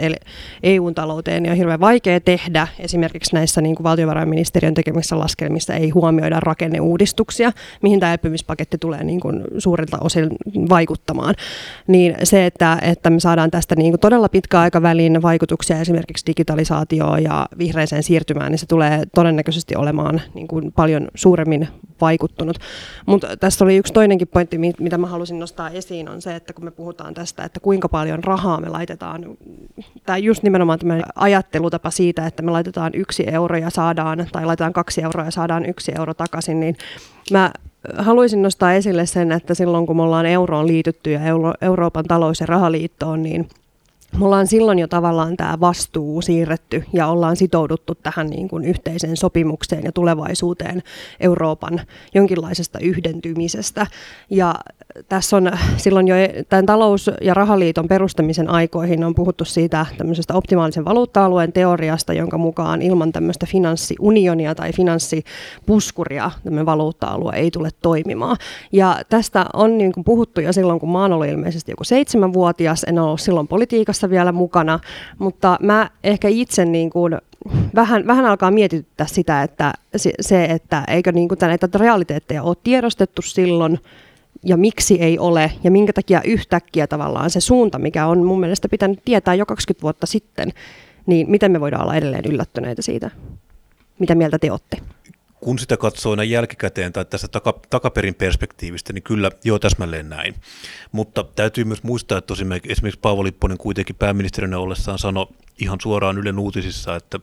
EUn 0.62 0.94
talouteen, 0.94 1.42
niin 1.42 1.50
on 1.50 1.56
hirveän 1.56 1.80
vaikea 1.80 2.20
tehdä. 2.20 2.68
Esimerkiksi 2.78 3.34
näissä 3.34 3.60
niin 3.60 3.74
kuin 3.74 3.84
valtiovarainministeriön 3.84 4.74
tekemissä 4.74 5.18
laskelmissa 5.18 5.74
ei 5.74 5.90
huomioida 5.90 6.40
rakenneuudistuksia, 6.40 7.52
mihin 7.82 8.00
tämä 8.00 8.12
elpymispaketti 8.12 8.78
tulee 8.78 9.04
niin 9.04 9.20
kuin 9.20 9.44
suurilta 9.58 9.98
osin 10.00 10.28
vaikuttamaan. 10.68 11.34
Niin 11.86 12.14
se, 12.22 12.46
että, 12.46 12.78
että 12.82 13.10
me 13.10 13.20
saadaan 13.20 13.50
tästä 13.50 13.76
niin 13.76 13.92
kuin 13.92 14.00
todella 14.00 14.28
pitkä 14.28 14.60
aikavälin 14.60 15.22
vaikutuksia 15.22 15.80
esimerkiksi 15.80 16.26
digitalisaatioon 16.26 17.22
ja 17.22 17.48
vihreiseen 17.58 18.02
siirtymään, 18.02 18.52
niin 18.52 18.58
se 18.58 18.66
tulee 18.66 19.02
todennäköisesti 19.14 19.76
olemaan 19.76 20.20
niin 20.34 20.48
kuin 20.48 20.72
paljon 20.72 21.08
suuremmin 21.14 21.68
vaikuttunut. 22.00 22.58
Mutta 23.06 23.36
tässä 23.36 23.64
oli 23.64 23.76
yksi 23.76 23.92
toinenkin 23.92 24.28
pointti, 24.28 24.58
mitä 24.58 24.98
mä 24.98 25.06
halusin 25.06 25.38
nostaa 25.38 25.70
esiin, 25.70 26.08
on 26.08 26.22
se, 26.22 26.36
että 26.36 26.52
kun 26.52 26.64
me 26.64 26.70
puhutaan 26.70 27.14
tästä, 27.14 27.44
että 27.44 27.60
kuinka 27.60 27.88
paljon 27.88 28.24
rahaa 28.24 28.60
me 28.60 28.68
laitetaan, 28.68 29.24
tai 30.06 30.24
just 30.24 30.42
nimenomaan 30.42 30.78
tämä 30.78 31.02
ajattelutapa 31.14 31.90
siitä, 31.90 32.26
että 32.26 32.42
me 32.42 32.50
laitetaan 32.50 32.92
yksi 32.94 33.24
euro 33.26 33.56
ja 33.56 33.70
saadaan, 33.70 34.26
tai 34.32 34.46
laitetaan 34.46 34.72
kaksi 34.72 35.02
euroa 35.02 35.24
ja 35.24 35.30
saadaan 35.30 35.66
yksi 35.66 35.92
euro 35.98 36.14
takaisin, 36.14 36.60
niin 36.60 36.76
mä 37.30 37.52
haluaisin 37.98 38.42
nostaa 38.42 38.72
esille 38.72 39.06
sen, 39.06 39.32
että 39.32 39.54
silloin 39.54 39.86
kun 39.86 39.96
me 39.96 40.02
ollaan 40.02 40.26
euroon 40.26 40.66
liitytty 40.66 41.12
ja 41.12 41.24
Euro- 41.24 41.54
Euroopan 41.60 42.04
talous- 42.04 42.40
ja 42.40 42.46
rahaliittoon, 42.46 43.22
niin 43.22 43.48
me 44.18 44.24
ollaan 44.24 44.46
silloin 44.46 44.78
jo 44.78 44.88
tavallaan 44.88 45.36
tämä 45.36 45.60
vastuu 45.60 46.22
siirretty 46.22 46.84
ja 46.92 47.06
ollaan 47.06 47.36
sitouduttu 47.36 47.94
tähän 47.94 48.26
niin 48.26 48.48
kuin 48.48 48.64
yhteiseen 48.64 49.16
sopimukseen 49.16 49.84
ja 49.84 49.92
tulevaisuuteen 49.92 50.82
Euroopan 51.20 51.80
jonkinlaisesta 52.14 52.78
yhdentymisestä. 52.78 53.86
Ja 54.30 54.54
tässä 55.08 55.36
on 55.36 55.50
silloin 55.76 56.08
jo 56.08 56.14
tämän 56.48 56.66
talous- 56.66 57.10
ja 57.20 57.34
rahaliiton 57.34 57.88
perustamisen 57.88 58.50
aikoihin 58.50 59.04
on 59.04 59.14
puhuttu 59.14 59.44
siitä 59.44 59.86
tämmöisestä 59.98 60.34
optimaalisen 60.34 60.84
valuutta-alueen 60.84 61.52
teoriasta, 61.52 62.12
jonka 62.12 62.38
mukaan 62.38 62.82
ilman 62.82 63.12
tämmöistä 63.12 63.46
finanssiunionia 63.46 64.54
tai 64.54 64.72
finanssipuskuria 64.72 66.30
tämmöinen 66.44 66.66
valuutta-alue 66.66 67.32
ei 67.36 67.50
tule 67.50 67.70
toimimaan. 67.82 68.36
Ja 68.72 68.96
tästä 69.08 69.46
on 69.52 69.78
niin 69.78 69.92
kuin 69.92 70.04
puhuttu 70.04 70.40
jo 70.40 70.52
silloin, 70.52 70.80
kun 70.80 70.92
mä 70.92 71.02
oon 71.02 71.12
ollut 71.12 71.26
ilmeisesti 71.26 71.72
joku 71.72 71.84
seitsemänvuotias, 71.84 72.84
en 72.84 72.98
ollut 72.98 73.20
silloin 73.20 73.48
politiikassa 73.48 73.97
vielä 74.10 74.32
mukana, 74.32 74.80
mutta 75.18 75.58
mä 75.62 75.90
ehkä 76.04 76.28
itse 76.28 76.64
niin 76.64 76.90
kuin 76.90 77.16
vähän, 77.74 78.06
vähän 78.06 78.24
alkaa 78.26 78.50
mietityttää 78.50 79.06
sitä, 79.06 79.42
että 79.42 79.72
se, 80.20 80.44
että 80.44 80.84
eikö 80.88 81.12
niin 81.12 81.28
kuin 81.28 81.38
näitä 81.40 81.68
realiteetteja 81.74 82.42
ole 82.42 82.56
tiedostettu 82.64 83.22
silloin, 83.22 83.78
ja 84.44 84.56
miksi 84.56 85.02
ei 85.02 85.18
ole 85.18 85.52
ja 85.64 85.70
minkä 85.70 85.92
takia 85.92 86.22
yhtäkkiä 86.24 86.86
tavallaan 86.86 87.30
se 87.30 87.40
suunta, 87.40 87.78
mikä 87.78 88.06
on 88.06 88.24
mun 88.24 88.40
mielestä 88.40 88.68
pitänyt 88.68 89.00
tietää 89.04 89.34
jo 89.34 89.46
20 89.46 89.82
vuotta 89.82 90.06
sitten, 90.06 90.52
niin 91.06 91.30
miten 91.30 91.52
me 91.52 91.60
voidaan 91.60 91.82
olla 91.82 91.94
edelleen 91.94 92.24
yllättyneitä 92.24 92.82
siitä? 92.82 93.10
Mitä 93.98 94.14
mieltä 94.14 94.38
te 94.38 94.50
olette? 94.50 94.78
Kun 95.40 95.58
sitä 95.58 95.76
katsoo 95.76 96.14
näin 96.14 96.30
jälkikäteen 96.30 96.92
tai 96.92 97.04
tästä 97.04 97.28
taka, 97.28 97.60
takaperin 97.70 98.14
perspektiivistä, 98.14 98.92
niin 98.92 99.02
kyllä 99.02 99.30
joo 99.44 99.58
täsmälleen 99.58 100.08
näin. 100.08 100.34
Mutta 100.92 101.24
täytyy 101.24 101.64
myös 101.64 101.82
muistaa, 101.82 102.18
että 102.18 102.34
esimerkiksi 102.68 103.00
Paavo 103.02 103.24
Lipponen 103.24 103.58
kuitenkin 103.58 103.96
pääministerinä 103.96 104.58
ollessaan 104.58 104.98
sanoi 104.98 105.26
ihan 105.58 105.78
suoraan 105.82 106.18
Ylen 106.18 106.38
uutisissa, 106.38 106.96
että 106.96 107.20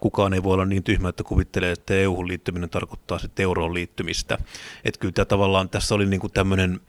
kukaan 0.00 0.34
ei 0.34 0.42
voi 0.42 0.54
olla 0.54 0.64
niin 0.64 0.82
tyhmä, 0.82 1.08
että 1.08 1.24
kuvittelee, 1.24 1.72
että 1.72 1.94
EU-hun 1.94 2.28
liittyminen 2.28 2.70
tarkoittaa 2.70 3.18
sitten 3.18 3.42
euroon 3.42 3.74
liittymistä. 3.74 4.38
Että 4.84 5.00
kyllä 5.00 5.12
tämä 5.12 5.24
tavallaan 5.24 5.68
tässä 5.68 5.94
oli 5.94 6.06
niin 6.06 6.20
kuin 6.20 6.32
tämmöinen 6.32 6.80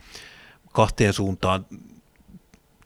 kahteen 0.71 1.13
suuntaan 1.13 1.65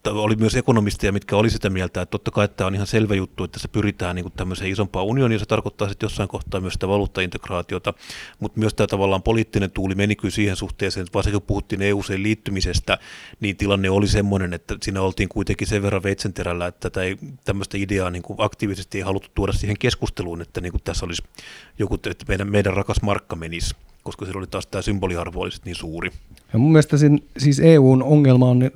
oli 0.05 0.35
myös 0.35 0.55
ekonomisteja, 0.55 1.11
mitkä 1.11 1.35
oli 1.35 1.49
sitä 1.49 1.69
mieltä, 1.69 2.01
että 2.01 2.11
totta 2.11 2.31
kai 2.31 2.47
tämä 2.47 2.67
on 2.67 2.75
ihan 2.75 2.87
selvä 2.87 3.15
juttu, 3.15 3.43
että 3.43 3.59
se 3.59 3.67
pyritään 3.67 4.15
niin 4.15 4.23
kuin 4.23 4.33
tämmöiseen 4.33 4.71
isompaan 4.71 5.05
unioniin, 5.05 5.39
se 5.39 5.45
tarkoittaa 5.45 5.89
sitten 5.89 6.05
jossain 6.05 6.29
kohtaa 6.29 6.61
myös 6.61 6.73
sitä 6.73 6.87
valuuttaintegraatiota, 6.87 7.93
mutta 8.39 8.59
myös 8.59 8.73
tämä 8.73 8.87
tavallaan 8.87 9.23
poliittinen 9.23 9.71
tuuli 9.71 9.95
meni 9.95 10.15
kyllä 10.15 10.31
siihen 10.31 10.55
suhteeseen, 10.55 11.01
että 11.01 11.13
varsinkin 11.13 11.41
kun 11.41 11.47
puhuttiin 11.47 11.81
EU-seen 11.81 12.23
liittymisestä, 12.23 12.97
niin 13.39 13.57
tilanne 13.57 13.89
oli 13.89 14.07
semmoinen, 14.07 14.53
että 14.53 14.77
siinä 14.83 15.01
oltiin 15.01 15.29
kuitenkin 15.29 15.67
sen 15.67 15.81
verran 15.81 16.03
veitsenterällä, 16.03 16.67
että 16.67 16.89
tätä 16.89 17.03
ei, 17.03 17.17
tämmöistä 17.45 17.77
ideaa 17.77 18.09
niin 18.09 18.23
kuin 18.23 18.37
aktiivisesti 18.41 18.97
ei 18.97 19.03
haluttu 19.03 19.29
tuoda 19.35 19.53
siihen 19.53 19.77
keskusteluun, 19.79 20.41
että 20.41 20.61
niin 20.61 20.71
kuin 20.71 20.83
tässä 20.83 21.05
olisi 21.05 21.23
joku, 21.79 21.95
että 21.95 22.25
meidän, 22.27 22.51
meidän 22.51 22.73
rakas 22.73 23.01
markka 23.01 23.35
menisi 23.35 23.75
koska 24.07 24.25
se 24.25 24.37
oli 24.37 24.47
taas 24.47 24.67
tämä 24.67 24.81
symboliarvo 24.81 25.41
oli 25.41 25.49
niin 25.65 25.75
suuri. 25.75 26.11
Ja 26.53 26.59
mun 26.59 26.71
mielestä 26.71 26.97
sin, 26.97 27.27
siis 27.37 27.59
EUn 27.59 28.03
ongelma 28.03 28.49
on 28.49 28.71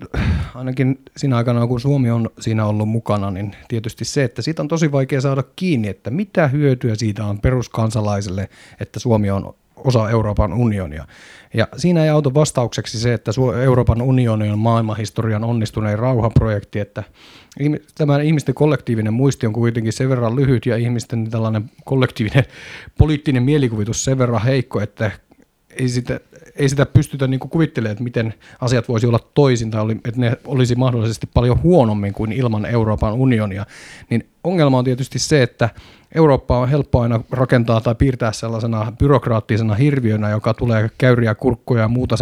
ainakin 0.56 1.00
siinä 1.18 1.38
aikana, 1.38 1.68
kun 1.68 1.80
Suomi 1.80 2.12
on 2.12 2.30
siinä 2.40 2.66
ollut 2.66 2.90
mukana, 2.90 3.32
niin 3.32 3.56
tietysti 3.68 4.06
se, 4.06 4.24
että 4.24 4.42
siitä 4.42 4.62
on 4.62 4.68
tosi 4.68 4.92
vaikea 4.92 5.22
saada 5.22 5.44
kiinni, 5.56 5.88
että 5.88 6.10
mitä 6.10 6.48
hyötyä 6.48 6.96
siitä 6.96 7.26
on 7.26 7.40
peruskansalaiselle, 7.40 8.50
että 8.80 9.00
Suomi 9.00 9.32
on 9.32 9.54
osa 9.84 10.10
Euroopan 10.10 10.54
unionia. 10.54 11.06
Ja 11.54 11.68
siinä 11.78 12.04
ei 12.04 12.10
auta 12.10 12.34
vastaukseksi 12.34 13.00
se, 13.00 13.14
että 13.14 13.32
Euroopan 13.64 14.02
unioni 14.02 14.50
on 14.50 14.60
maailmanhistorian 14.60 15.44
onnistunein 15.44 16.00
rauhaprojekti, 16.00 16.80
että 16.80 17.04
tämä 17.96 18.22
ihmisten 18.22 18.56
kollektiivinen 18.56 19.14
muisti 19.14 19.48
on 19.48 19.54
kuitenkin 19.54 19.94
sen 19.94 20.10
verran 20.10 20.36
lyhyt 20.36 20.66
ja 20.66 20.78
ihmisten 20.78 21.30
tällainen 21.30 21.72
kollektiivinen 21.86 22.44
poliittinen 22.98 23.44
mielikuvitus 23.44 24.04
sen 24.04 24.18
verran 24.18 24.44
heikko, 24.44 24.82
että 24.82 25.12
ei 25.70 25.90
sitä, 25.90 26.20
ei 26.56 26.70
sitä 26.70 26.86
pystytä 26.86 27.28
niin 27.28 27.40
kuvittelemaan, 27.40 27.92
että 27.92 28.04
miten 28.04 28.34
asiat 28.62 28.88
voisi 28.88 29.08
olla 29.08 29.20
toisin 29.34 29.72
tai 29.72 29.82
oli, 29.82 29.92
että 29.94 30.20
ne 30.20 30.38
olisi 30.46 30.76
mahdollisesti 30.76 31.28
paljon 31.34 31.64
huonommin 31.64 32.14
kuin 32.14 32.32
ilman 32.32 32.66
Euroopan 32.66 33.14
unionia. 33.14 33.66
Niin 34.10 34.30
ongelma 34.44 34.78
on 34.78 34.84
tietysti 34.84 35.20
se, 35.20 35.44
että 35.44 35.70
Eurooppa 36.16 36.58
on 36.58 36.70
helppo 36.70 37.02
aina 37.02 37.20
rakentaa 37.32 37.82
tai 37.82 37.96
piirtää 37.96 38.32
sellaisena 38.32 38.92
byrokraattisena 39.00 39.76
hirviönä, 39.76 40.30
joka 40.30 40.54
tulee 40.54 40.90
käyriä, 40.98 41.36
kurkkuja 41.36 41.82
ja 41.82 41.88
muuta 41.88 42.16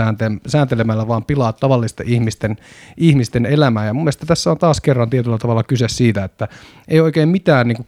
sääntelemällä, 0.48 1.08
vaan 1.08 1.26
pilaa 1.26 1.54
tavallisten 1.54 2.10
ihmisten, 2.10 2.58
ihmisten 2.98 3.46
elämää. 3.46 3.86
Ja 3.86 3.94
mun 3.94 4.04
mielestä 4.04 4.26
tässä 4.26 4.52
on 4.52 4.58
taas 4.58 4.82
kerran 4.82 5.10
tietyllä 5.10 5.38
tavalla 5.38 5.64
kyse 5.64 5.88
siitä, 5.88 6.24
että 6.24 6.48
ei 6.88 7.00
oikein 7.00 7.30
mitään 7.30 7.68
niin 7.68 7.76
kuin 7.76 7.88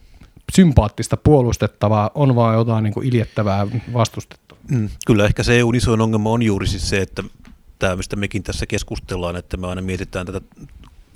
sympaattista 0.54 1.18
puolustettavaa, 1.18 2.12
on 2.16 2.36
vaan 2.36 2.56
jotain 2.56 2.84
niin 2.84 2.94
kuin 2.94 3.08
iljettävää 3.08 3.68
vastustettavaa. 3.94 4.51
Mm, 4.70 4.90
kyllä 5.06 5.26
ehkä 5.26 5.44
se 5.44 5.60
EUn 5.60 5.76
isoin 5.76 6.02
ongelma 6.02 6.30
on 6.30 6.44
juuri 6.44 6.68
siis 6.68 6.90
se, 6.90 7.02
että 7.02 7.24
tämä, 7.80 7.96
mistä 7.96 8.16
mekin 8.16 8.44
tässä 8.44 8.66
keskustellaan, 8.66 9.36
että 9.36 9.58
me 9.58 9.68
aina 9.68 9.82
mietitään 9.82 10.26
tätä 10.26 10.42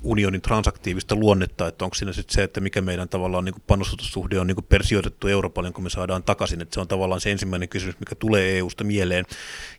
unionin 0.02 0.42
transaktiivista 0.42 1.14
luonnetta, 1.14 1.68
että 1.68 1.84
onko 1.84 1.94
siinä 1.94 2.12
sitten 2.12 2.34
se, 2.34 2.42
että 2.42 2.60
mikä 2.60 2.80
meidän 2.80 3.08
tavallaan 3.08 3.44
niin 3.44 3.54
panostussuhde 3.66 4.40
on 4.40 4.46
niin 4.46 4.64
persioitettu 4.68 5.28
Euroopalle, 5.28 5.72
kun 5.72 5.84
me 5.84 5.90
saadaan 5.90 6.22
takaisin, 6.22 6.62
että 6.62 6.74
se 6.74 6.80
on 6.80 6.88
tavallaan 6.88 7.20
se 7.20 7.32
ensimmäinen 7.32 7.68
kysymys, 7.68 8.00
mikä 8.00 8.14
tulee 8.14 8.58
EUsta 8.58 8.84
mieleen. 8.84 9.24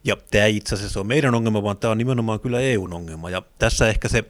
Ja 0.04 0.18
tämä 0.32 0.46
ei 0.46 0.58
itse 0.58 0.76
asiassa 0.76 1.00
ole 1.00 1.08
meidän 1.08 1.36
ongelma, 1.36 1.64
vaan 1.64 1.78
tämä 1.78 1.92
on 1.92 1.98
nimenomaan 1.98 2.40
kyllä 2.40 2.60
EUn 2.60 2.94
ongelma. 2.94 3.30
Ja 3.30 3.42
tässä 3.60 3.90
ehkä 3.90 4.08
se 4.08 4.24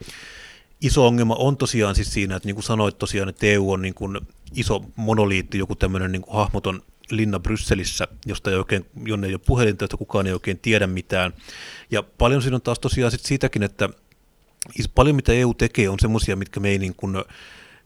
iso 0.82 1.08
ongelma 1.08 1.36
on 1.36 1.58
tosiaan 1.58 1.96
siis 1.96 2.14
siinä, 2.14 2.36
että 2.36 2.48
niin 2.48 2.56
kuin 2.56 2.64
sanoit 2.64 2.98
tosiaan, 2.98 3.30
että 3.30 3.46
EU 3.46 3.72
on 3.72 3.82
niin 3.82 3.94
kuin 3.94 4.18
iso 4.56 4.86
monoliitti, 4.96 5.58
joku 5.58 5.76
tämmöinen 5.76 6.12
niin 6.12 6.22
kuin 6.22 6.36
hahmoton 6.36 6.82
linna 7.12 7.40
Brysselissä, 7.40 8.08
josta 8.26 8.52
ei 8.52 8.58
oikein, 8.58 8.86
jonne 9.06 9.28
ei 9.28 9.34
ole 9.34 9.42
puhelinta, 9.46 9.84
josta 9.84 9.98
kukaan 9.98 10.28
ei 10.28 10.34
oikein 10.34 10.60
tiedä 10.60 10.88
mitään. 10.88 11.34
Ja 11.92 12.04
paljon 12.04 12.42
siinä 12.42 12.56
on 12.56 12.62
taas 12.62 12.80
tosiaan 12.80 13.12
sit 13.12 13.26
siitäkin, 13.26 13.64
että 13.64 13.90
paljon 14.96 15.16
mitä 15.16 15.34
EU 15.34 15.54
tekee 15.54 15.90
on 15.90 16.00
semmoisia, 16.00 16.36
mitkä 16.36 16.60
me 16.60 16.70
ei 16.70 16.78
niin 16.78 16.96
kuin, 16.96 17.16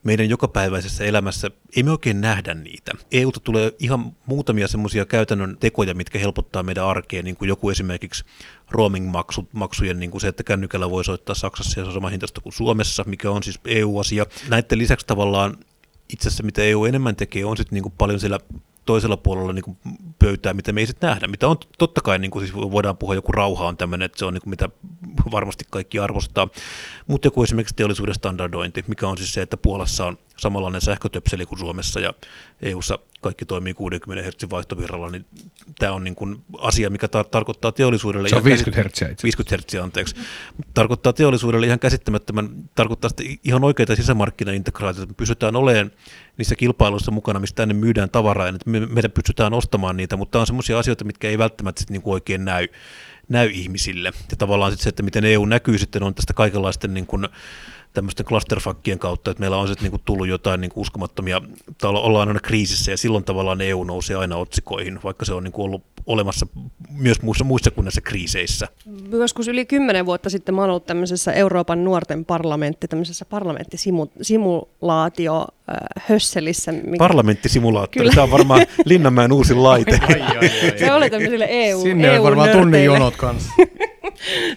meidän 0.04 0.30
jokapäiväisessä 0.30 1.04
elämässä, 1.04 1.52
ei 1.76 1.84
me 1.84 1.92
oikein 1.92 2.22
nähdä 2.22 2.54
niitä. 2.54 2.92
EUta 3.12 3.40
tulee 3.40 3.74
ihan 3.80 4.16
muutamia 4.26 4.68
semmoisia 4.68 5.06
käytännön 5.06 5.58
tekoja, 5.60 5.94
mitkä 5.94 6.20
helpottaa 6.20 6.64
meidän 6.64 6.86
arkea, 6.86 7.24
niin 7.24 7.36
kuin 7.36 7.50
joku 7.50 7.70
esimerkiksi 7.70 8.26
roaming-maksujen, 8.72 10.00
niin 10.00 10.12
kuin 10.12 10.22
se, 10.22 10.28
että 10.28 10.44
kännykällä 10.44 10.90
voi 10.90 11.06
soittaa 11.06 11.36
Saksassa 11.36 11.80
ja 11.80 11.84
se 11.84 11.88
on 11.88 11.94
sama 11.94 12.10
hintaista 12.10 12.42
kuin 12.42 12.54
Suomessa, 12.54 13.04
mikä 13.08 13.32
on 13.32 13.44
siis 13.44 13.60
EU-asia. 13.66 14.26
Näiden 14.50 14.78
lisäksi 14.78 15.08
tavallaan 15.08 15.58
itse 16.10 16.28
asiassa 16.28 16.44
mitä 16.44 16.62
EU 16.62 16.86
enemmän 16.86 17.16
tekee, 17.16 17.46
on 17.46 17.58
sitten 17.58 17.76
niin 17.76 17.84
kuin 17.84 17.94
paljon 17.98 18.20
siellä 18.20 18.40
toisella 18.92 19.18
puolella 19.18 19.54
niin 19.54 19.64
kuin 19.64 19.78
pöytää, 20.20 20.54
mitä 20.54 20.72
me 20.72 20.82
ei 20.82 20.88
sitten 20.88 21.10
nähdä. 21.10 21.28
Mitä 21.28 21.48
on 21.48 21.58
totta 21.78 22.02
kai, 22.02 22.20
niin 22.20 22.32
kuin 22.32 22.48
siis 22.48 22.56
voidaan 22.56 22.98
puhua, 22.98 23.16
joku 23.16 23.32
rauha 23.32 23.68
on 23.68 23.78
tämmöinen, 23.78 24.06
että 24.06 24.20
se 24.20 24.26
on 24.26 24.34
niin 24.34 24.42
kuin 24.42 24.50
mitä 24.50 24.70
varmasti 25.32 25.66
kaikki 25.70 26.00
arvostaa. 26.00 26.48
Mutta 27.08 27.28
joku 27.28 27.44
esimerkiksi 27.44 27.76
teollisuuden 27.76 28.16
standardointi, 28.16 28.84
mikä 28.88 29.08
on 29.08 29.18
siis 29.18 29.34
se, 29.34 29.42
että 29.42 29.58
Puolassa 29.58 30.06
on 30.06 30.18
samanlainen 30.38 30.82
sähkötöpseli 30.82 31.46
kuin 31.46 31.60
Suomessa 31.60 32.00
ja 32.00 32.14
EUssa 32.62 33.00
kaikki 33.22 33.46
toimii 33.46 33.74
60 33.74 34.30
Hz 34.30 34.50
vaihtovirralla, 34.50 35.10
niin 35.10 35.26
tämä 35.80 35.92
on 35.92 36.04
niin 36.04 36.16
kuin 36.16 36.44
asia, 36.58 36.90
mikä 36.90 37.08
tar- 37.08 37.30
tarkoittaa 37.32 37.72
teollisuudelle... 37.72 38.30
Se 38.30 38.36
on 38.36 38.44
50 38.44 38.90
Hz. 38.90 39.24
50 39.24 39.58
Hz, 39.58 39.76
anteeksi. 39.84 40.16
Tarkoittaa 40.74 41.14
teollisuudelle 41.14 41.66
ihan 41.68 41.80
käsittämättömän, 41.80 42.50
tarkoittaa 42.76 43.10
ihan 43.44 43.64
oikeita 43.64 43.96
sisämarkkinaintegraatioita, 43.96 45.04
että 45.04 45.14
me 45.14 45.18
pysytään 45.18 45.56
olemaan 45.56 45.92
niissä 46.38 46.56
kilpailuissa 46.56 47.12
mukana, 47.12 47.40
mistä 47.40 47.56
tänne 47.56 47.74
myydään 47.74 48.10
tavaraa, 48.10 48.48
ja 48.48 48.54
me, 48.66 48.80
meidän 48.80 49.12
pystytään 49.12 49.54
ostamaan 49.54 49.98
niitä, 49.98 50.18
mutta 50.18 50.40
on 50.40 50.48
sellaisia 50.48 50.80
asioita, 50.80 51.06
mitkä 51.06 51.30
ei 51.30 51.38
välttämättä 51.38 51.80
sit 51.80 51.90
niin 51.90 52.02
kuin 52.02 52.14
oikein 52.14 52.46
näy, 52.46 52.68
näy 53.30 53.50
ihmisille. 53.54 54.12
Ja 54.32 54.38
tavallaan 54.38 54.72
sit 54.72 54.82
se, 54.82 54.90
että 54.90 55.04
miten 55.04 55.26
EU 55.26 55.46
näkyy 55.46 55.78
sitten, 55.78 56.04
on 56.04 56.16
tästä 56.16 56.34
kaikenlaisten 56.34 56.94
niin 56.94 57.08
kuin, 57.08 57.28
tämmöisten 57.94 58.26
clusterfuckien 58.26 59.00
kautta, 59.00 59.32
että 59.32 59.42
meillä 59.42 59.58
on 59.58 59.68
sitten 59.68 59.84
niinku 59.84 60.02
tullut 60.06 60.28
jotain 60.28 60.62
niinku 60.62 60.82
uskomattomia, 60.82 61.42
tai 61.78 61.90
ollaan 61.90 62.28
aina 62.28 62.40
kriisissä 62.40 62.92
ja 62.92 62.98
silloin 62.98 63.24
tavallaan 63.24 63.62
EU 63.62 63.84
nousee 63.84 64.16
aina 64.16 64.36
otsikoihin, 64.36 65.00
vaikka 65.04 65.26
se 65.26 65.34
on 65.34 65.44
niinku 65.44 65.64
ollut 65.64 65.84
olemassa 66.06 66.48
myös 66.90 67.22
muissa, 67.22 67.44
muissa 67.44 67.72
kuin 67.72 67.86
näissä 67.86 68.02
kriiseissä. 68.02 68.68
Joskus 69.12 69.48
yli 69.48 69.66
kymmenen 69.66 70.06
vuotta 70.06 70.30
sitten 70.30 70.56
mä 70.56 70.62
olen 70.62 70.70
ollut 70.70 70.86
tämmöisessä 70.86 71.32
Euroopan 71.32 71.84
nuorten 71.84 72.26
parlamentti, 72.26 72.88
tämmöisessä 72.88 73.26
parlamenttisimulaatio 73.26 75.42
äh, 75.42 75.48
hösselissä. 76.00 76.72
Mikä... 76.72 76.98
Parlamenttisimulaattori, 76.98 78.10
tämä 78.10 78.24
on 78.24 78.32
varmaan 78.32 78.66
Linnanmäen 78.86 79.32
uusi 79.32 79.56
laite. 79.56 80.00
se 80.80 80.94
oli 80.94 81.10
tämmöisille 81.10 81.48
EU 81.50 81.82
Sinne 81.82 82.08
EU 82.08 82.22
on 82.22 82.24
varmaan 82.24 82.50
tunnin 82.50 82.84
jonot 82.84 83.16
kanssa. 83.16 83.52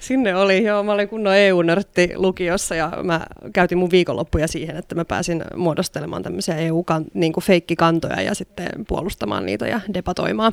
Sinne 0.01 0.37
oli, 0.37 0.65
joo. 0.65 0.83
Mä 0.83 0.93
olin 0.93 1.09
kunnon 1.09 1.37
EU-nörtti 1.37 2.11
lukiossa 2.15 2.75
ja 2.75 2.93
mä 3.03 3.21
käytin 3.53 3.79
mun 3.79 3.91
viikonloppuja 3.91 4.49
siihen, 4.49 4.77
että 4.77 4.95
mä 4.95 5.05
pääsin 5.05 5.45
muodostelemaan 5.57 6.23
tämmöisiä 6.23 6.57
EU-feikkikantoja 6.57 8.21
ja 8.21 8.35
sitten 8.35 8.69
puolustamaan 8.89 9.47
niitä 9.47 9.67
ja 9.67 9.81
debatoimaan. 9.95 10.53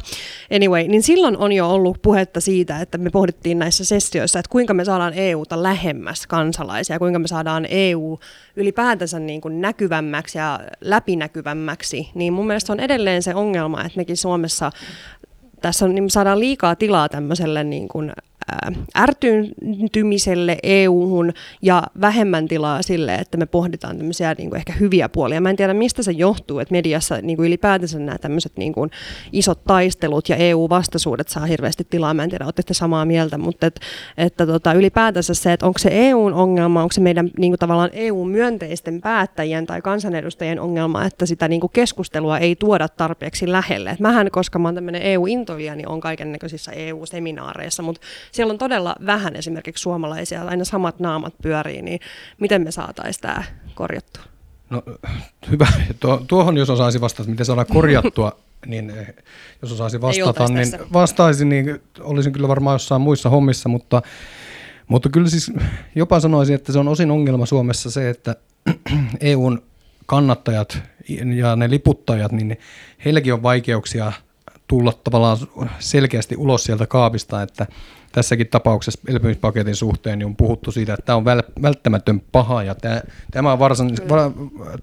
Anyway, 0.56 0.88
niin 0.92 1.04
silloin 1.04 1.38
on 1.38 1.52
jo 1.52 1.70
ollut 1.70 2.02
puhetta 2.02 2.42
siitä, 2.42 2.82
että 2.82 2.98
me 2.98 3.10
pohdittiin 3.10 3.60
näissä 3.60 3.86
sessioissa, 3.86 4.40
että 4.40 4.50
kuinka 4.50 4.74
me 4.74 4.86
saadaan 4.86 5.14
EUta 5.14 5.64
lähemmäs 5.64 6.28
kansalaisia, 6.28 7.00
kuinka 7.00 7.20
me 7.20 7.28
saadaan 7.28 7.66
EU 7.70 8.20
ylipäätänsä 8.56 9.20
niin 9.20 9.42
kuin 9.42 9.62
näkyvämmäksi 9.62 10.38
ja 10.38 10.60
läpinäkyvämmäksi. 10.82 12.10
Niin 12.16 12.34
mun 12.34 12.48
mielestä 12.48 12.74
on 12.74 12.80
edelleen 12.80 13.24
se 13.24 13.36
ongelma, 13.36 13.84
että 13.84 13.98
mekin 13.98 14.18
Suomessa 14.18 14.72
tässä 15.62 15.86
on, 15.86 15.96
niin 15.96 16.10
saadaan 16.10 16.40
liikaa 16.40 16.76
tilaa 16.76 17.10
tämmöiselle 17.10 17.64
niin 17.64 17.88
kuin 17.88 18.14
ärtyyntymiselle 18.98 20.58
EU-hun 20.64 21.34
ja 21.62 21.84
vähemmän 22.02 22.48
tilaa 22.48 22.82
sille, 22.82 23.16
että 23.16 23.38
me 23.38 23.46
pohditaan 23.46 23.98
tämmöisiä 23.98 24.36
niin 24.38 24.50
kuin 24.50 24.58
ehkä 24.58 24.74
hyviä 24.74 25.10
puolia. 25.10 25.42
Mä 25.42 25.50
en 25.50 25.56
tiedä, 25.56 25.74
mistä 25.74 26.04
se 26.04 26.12
johtuu, 26.12 26.60
että 26.60 26.72
mediassa 26.72 27.18
niin 27.22 27.38
kuin 27.38 27.48
ylipäätänsä 27.48 28.00
nämä 28.00 28.18
tämmöiset 28.18 28.52
niin 28.58 28.74
kuin 28.74 28.92
isot 29.32 29.64
taistelut 29.64 30.30
ja 30.30 30.36
EU-vastaisuudet 30.36 31.28
saa 31.28 31.46
hirveästi 31.46 31.88
tilaa. 31.90 32.14
Mä 32.14 32.24
en 32.24 32.30
tiedä, 32.30 32.46
olette 32.46 32.74
samaa 32.74 33.06
mieltä, 33.06 33.38
mutta 33.38 33.66
et, 33.68 33.80
että 34.18 34.46
tota, 34.46 34.74
ylipäätänsä 34.74 35.34
se, 35.34 35.54
että 35.54 35.66
onko 35.66 35.80
se 35.80 35.90
EUn 35.92 36.34
ongelma, 36.34 36.82
onko 36.82 36.94
se 36.94 37.02
meidän 37.02 37.30
niin 37.38 37.52
kuin 37.52 37.60
tavallaan 37.60 37.90
EU-myönteisten 37.94 39.02
päättäjien 39.02 39.66
tai 39.66 39.82
kansanedustajien 39.82 40.60
ongelma, 40.60 41.06
että 41.06 41.26
sitä 41.26 41.48
niin 41.48 41.62
kuin 41.62 41.72
keskustelua 41.74 42.38
ei 42.38 42.56
tuoda 42.56 42.88
tarpeeksi 42.88 43.52
lähelle. 43.52 43.90
Et 43.90 44.00
mähän, 44.00 44.32
koska 44.32 44.60
mä 44.60 44.68
oon 44.68 44.76
tämmöinen 44.76 45.02
EU-intoilija, 45.02 45.76
niin 45.76 45.88
on 45.88 46.00
kaiken 46.00 46.32
näköisissä 46.32 46.72
EU-seminaareissa, 46.72 47.84
mutta 47.84 48.02
siellä 48.32 48.52
on 48.52 48.58
todella 48.58 48.96
vähän 49.06 49.36
esimerkiksi 49.36 49.82
suomalaisia, 49.82 50.44
aina 50.44 50.66
samat 50.66 51.00
naamat 51.00 51.34
pyörii, 51.42 51.82
niin 51.82 52.00
miten 52.40 52.62
me 52.62 52.72
saataisiin 52.72 53.22
tämä 53.22 53.44
korjattua? 53.76 54.24
No 54.70 54.84
hyvä. 55.50 55.68
tuohon 56.28 56.58
jos 56.58 56.70
osaisi 56.70 57.02
vastata, 57.02 57.30
miten 57.30 57.46
saadaan 57.46 57.68
korjattua, 57.74 58.40
niin 58.66 58.90
eh, 58.90 59.14
jos 59.62 59.72
osaisi 59.72 60.02
vastata, 60.02 60.48
niin 60.48 60.68
vastaisin, 60.94 61.50
niin 61.50 61.82
olisin 62.00 62.34
kyllä 62.34 62.48
varmaan 62.48 62.76
jossain 62.76 63.02
muissa 63.02 63.30
hommissa, 63.30 63.70
mutta, 63.70 64.02
mutta 64.88 65.10
kyllä 65.10 65.30
siis 65.30 65.52
jopa 65.96 66.20
sanoisin, 66.20 66.56
että 66.56 66.72
se 66.72 66.80
on 66.80 66.88
osin 66.88 67.12
ongelma 67.12 67.46
Suomessa 67.46 67.92
se, 67.92 68.10
että 68.10 68.36
EUn 69.20 69.64
kannattajat 70.06 70.84
ja 71.36 71.56
ne 71.56 71.70
liputtajat, 71.70 72.32
niin 72.32 72.58
heilläkin 73.06 73.34
on 73.34 73.44
vaikeuksia 73.44 74.12
tulla 74.68 74.94
tavallaan 75.04 75.38
selkeästi 75.80 76.36
ulos 76.38 76.64
sieltä 76.64 76.88
kaapista, 76.88 77.42
että 77.42 77.68
tässäkin 78.12 78.48
tapauksessa 78.48 79.02
elpymispaketin 79.08 79.76
suhteen 79.76 80.20
niin 80.20 80.26
on 80.26 80.36
puhuttu 80.36 80.72
siitä, 80.72 80.94
että 80.94 81.06
tämä 81.06 81.16
on 81.16 81.26
välttämätön 81.62 82.22
paha 82.32 82.64
ja 82.64 82.76
tämä, 82.76 83.02
tämä, 83.32 83.54
on, 83.54 83.60
varsin, 83.60 83.98
va, 84.10 84.32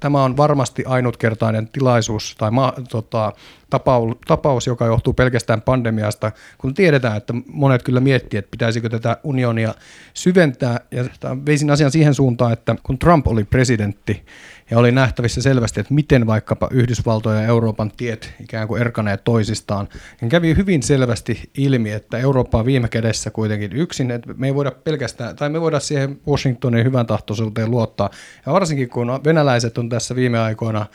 tämä 0.01 0.25
on 0.25 0.37
varmasti 0.37 0.85
ainutkertainen 0.87 1.69
tilaisuus 1.69 2.35
tai 2.39 2.51
ma, 2.51 2.73
tota, 2.91 3.33
tapaus, 3.71 4.17
tapaus, 4.27 4.67
joka 4.67 4.87
johtuu 4.87 5.13
pelkästään 5.13 5.63
pandemiasta, 5.63 6.33
kun 6.59 6.75
tiedetään, 6.75 7.17
että 7.17 7.35
monet 7.47 7.83
kyllä 7.83 8.01
miettii, 8.01 8.39
että 8.39 8.51
pitäisikö 8.51 8.89
tätä 8.89 9.17
unionia 9.23 9.75
syventää 10.15 10.81
ja 10.91 11.05
veisin 11.47 11.71
asian 11.71 11.91
siihen 11.91 12.15
suuntaan, 12.15 12.53
että 12.53 12.77
kun 12.83 12.99
Trump 12.99 13.27
oli 13.27 13.45
presidentti, 13.45 14.25
ja 14.71 14.79
oli 14.79 14.93
nähtävissä 14.93 15.43
selvästi, 15.43 15.81
että 15.81 15.95
miten 15.95 16.27
vaikkapa 16.27 16.69
Yhdysvaltojen 16.71 17.43
ja 17.43 17.49
Euroopan 17.49 17.93
tiet 17.97 18.35
ikään 18.41 18.69
kuin 18.69 18.81
erkaneet 18.81 19.25
toisistaan. 19.25 19.89
Ja 20.23 20.29
kävi 20.29 20.57
hyvin 20.57 20.83
selvästi 20.83 21.51
ilmi, 21.57 21.93
että 21.93 22.19
Eurooppa 22.19 22.59
on 22.59 22.67
viime 22.67 22.89
kädessä 22.89 23.31
kuitenkin 23.31 23.73
yksin, 23.73 24.11
että 24.11 24.35
me 24.37 24.47
ei 24.47 24.55
voida 24.55 24.71
pelkästään, 24.71 25.37
tai 25.37 25.49
me 25.49 25.61
voida 25.61 25.81
siihen 25.81 26.21
Washingtonin 26.29 26.85
hyvän 26.85 27.07
tahtoisuuteen 27.07 27.71
luottaa. 27.71 28.11
Ja 28.47 28.53
varsinkin 28.53 28.89
kun 28.89 29.21
venäläiset 29.25 29.79
on 29.79 29.89
tässä 29.89 30.17
viime 30.17 30.39
aikoina 30.39 30.87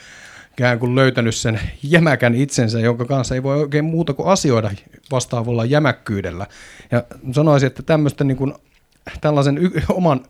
ikään 0.52 0.80
kuin 0.80 0.96
löytänyt 0.96 1.36
sen 1.36 1.60
jämäkän 1.84 2.36
itsensä, 2.36 2.80
jonka 2.80 3.06
kanssa 3.06 3.36
ei 3.36 3.44
voi 3.44 3.60
oikein 3.60 3.86
muuta 3.86 4.14
kuin 4.14 4.30
asioida 4.30 4.72
vastaavalla 5.12 5.66
jämäkkyydellä. 5.66 6.48
Ja 6.92 7.04
sanoisin, 7.32 7.68
että 7.68 7.84
tämmöistä 7.84 8.24
niin 8.24 8.38
kuin, 8.38 8.54
tällaisen 9.22 9.58
y- 9.58 9.82
oman 9.90 10.26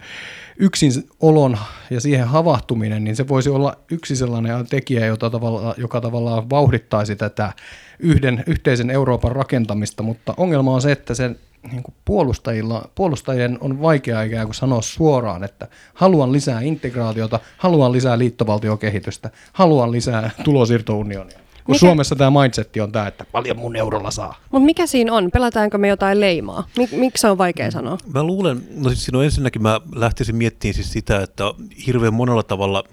yksin 0.59 0.91
olon 1.19 1.57
ja 1.89 2.01
siihen 2.01 2.27
havahtuminen, 2.27 3.03
niin 3.03 3.15
se 3.15 3.27
voisi 3.27 3.49
olla 3.49 3.77
yksi 3.91 4.15
sellainen 4.15 4.67
tekijä, 4.67 5.05
jota 5.05 5.29
tavalla, 5.29 5.75
joka 5.77 6.01
tavallaan 6.01 6.49
vauhdittaisi 6.49 7.15
tätä 7.15 7.53
yhden 7.99 8.43
yhteisen 8.47 8.89
Euroopan 8.89 9.31
rakentamista, 9.31 10.03
mutta 10.03 10.33
ongelma 10.37 10.73
on 10.73 10.81
se, 10.81 10.91
että 10.91 11.13
sen 11.13 11.39
niin 11.71 11.83
kuin 11.83 11.95
puolustajilla, 12.05 12.89
puolustajien 12.95 13.57
on 13.61 13.81
vaikea 13.81 14.21
ikään 14.21 14.47
kuin 14.47 14.55
sanoa 14.55 14.81
suoraan, 14.81 15.43
että 15.43 15.67
haluan 15.93 16.31
lisää 16.31 16.61
integraatiota, 16.61 17.39
haluan 17.57 17.91
lisää 17.91 18.17
liittovaltiokehitystä, 18.17 19.29
haluan 19.53 19.91
lisää 19.91 20.29
tulosiirtounionia. 20.43 21.39
Kun 21.65 21.73
mikä... 21.73 21.79
Suomessa 21.79 22.15
tämä 22.15 22.41
mindsetti 22.41 22.81
on 22.81 22.91
tämä, 22.91 23.07
että 23.07 23.25
paljon 23.31 23.57
mun 23.57 23.75
eurolla 23.75 24.11
saa. 24.11 24.35
Mutta 24.51 24.65
mikä 24.65 24.87
siinä 24.87 25.13
on? 25.13 25.31
Pelataanko 25.31 25.77
me 25.77 25.87
jotain 25.87 26.19
leimaa? 26.19 26.67
Mik, 26.77 26.91
miksi 26.91 27.21
se 27.21 27.27
on 27.27 27.37
vaikea 27.37 27.71
sanoa? 27.71 27.97
Mä 28.13 28.23
luulen, 28.23 28.63
no 28.75 28.89
siis 28.89 29.05
siinä 29.05 29.17
on 29.17 29.25
ensinnäkin 29.25 29.61
mä 29.61 29.81
lähtisin 29.95 30.35
miettimään 30.35 30.73
siis 30.73 30.91
sitä, 30.91 31.21
että 31.21 31.43
hirveän 31.87 32.13
monella 32.13 32.43
tavalla 32.43 32.83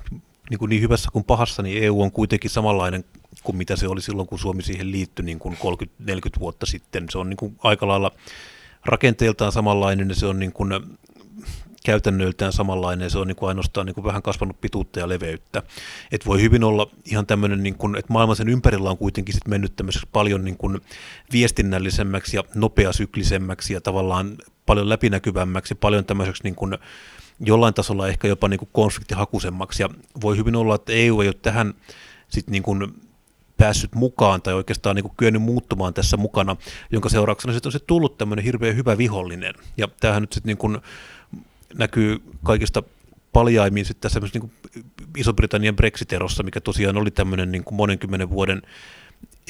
niin, 0.51 0.59
kuin 0.59 0.69
niin 0.69 0.83
hyvässä 0.83 1.09
kuin 1.13 1.25
pahassa, 1.25 1.63
niin 1.63 1.85
EU 1.85 2.03
on 2.03 2.13
kuitenkin 2.13 2.51
samanlainen 2.51 3.05
kuin 3.43 3.57
mitä 3.57 3.77
se 3.77 3.89
oli 3.89 4.03
silloin, 4.03 4.29
kun 4.29 4.39
Suomi 4.39 4.63
siihen 4.63 4.93
liittyi 4.93 5.25
niin 5.25 5.39
kuin 5.39 5.57
30-40 6.03 6.41
vuotta 6.41 6.67
sitten. 6.67 7.07
Se 7.11 7.19
on 7.19 7.29
niin 7.29 7.37
kuin 7.37 7.57
aika 7.63 7.89
lailla 7.89 8.13
rakenteeltaan 8.85 9.53
samanlainen 9.53 10.09
ja 10.09 10.15
se 10.15 10.27
on 10.27 10.39
niin 10.39 10.53
kuin 10.53 10.73
käytännöiltään 11.85 12.53
samanlainen, 12.53 13.11
se 13.11 13.19
on 13.19 13.27
niin 13.27 13.37
kuin 13.37 13.49
ainoastaan 13.49 13.87
niin 13.87 13.95
kuin 13.95 14.05
vähän 14.05 14.23
kasvanut 14.23 14.61
pituutta 14.61 14.99
ja 14.99 15.09
leveyttä. 15.09 15.63
Et 16.13 16.27
voi 16.27 16.41
hyvin 16.41 16.65
olla 16.65 16.91
ihan 17.05 17.27
tämmöinen, 17.27 17.63
niin 17.63 17.77
että 17.99 18.13
maailman 18.13 18.37
sen 18.37 18.49
ympärillä 18.49 18.91
on 18.91 18.99
kuitenkin 18.99 19.35
sit 19.35 19.49
mennyt 19.49 19.77
tämmöiseksi 19.77 20.09
paljon 20.13 20.45
niin 20.45 20.57
kuin 20.57 20.81
viestinnällisemmäksi 21.33 22.37
ja 22.37 22.45
nopeasyklisemmäksi 22.55 23.75
ja 23.75 23.81
tavallaan 23.81 24.37
paljon 24.67 24.89
läpinäkyvämmäksi, 24.89 25.75
paljon 25.75 26.05
tämmöiseksi 26.05 26.43
niin 26.43 26.55
kuin 26.55 26.79
jollain 27.41 27.75
tasolla 27.75 28.09
ehkä 28.09 28.29
jopa 28.29 28.49
niin 28.49 28.59
kuin 28.59 28.69
konfliktihakuisemmaksi. 28.73 29.83
Ja 29.83 29.89
voi 30.21 30.37
hyvin 30.37 30.57
olla, 30.57 30.75
että 30.75 30.93
EU 30.93 31.21
ei 31.21 31.29
ole 31.29 31.37
tähän 31.43 31.75
sit 32.29 32.49
niin 32.49 32.63
kuin 32.63 32.95
päässyt 33.57 33.95
mukaan 33.95 34.43
tai 34.43 34.55
oikeastaan 34.55 34.97
niin 34.97 35.05
kuin 35.05 35.15
kyennyt 35.17 35.43
muuttumaan 35.43 35.95
tässä 35.95 36.17
mukana, 36.17 36.57
jonka 36.91 37.09
seurauksena 37.09 37.53
sitten 37.53 37.69
on 37.69 37.73
se 37.73 37.79
tullut 37.79 38.19
tämmöinen 38.19 38.45
hirveän 38.45 38.77
hyvä 38.77 38.99
vihollinen. 38.99 39.55
Ja 39.77 39.89
tämähän 40.01 40.23
nyt 40.23 40.33
sitten 40.33 40.57
niin 40.61 40.81
näkyy 41.79 42.23
kaikista 42.45 42.83
paljaimmin 43.33 43.85
sitten 43.85 44.03
tässä 44.03 44.21
niin 44.35 44.53
Iso-Britannian 45.17 45.77
Brexit-erossa, 45.77 46.43
mikä 46.43 46.61
tosiaan 46.61 46.97
oli 46.97 47.11
tämmöinen 47.11 47.53
niin 47.53 47.65
kuin 47.65 47.75
monenkymmenen 47.75 48.31
vuoden 48.31 48.63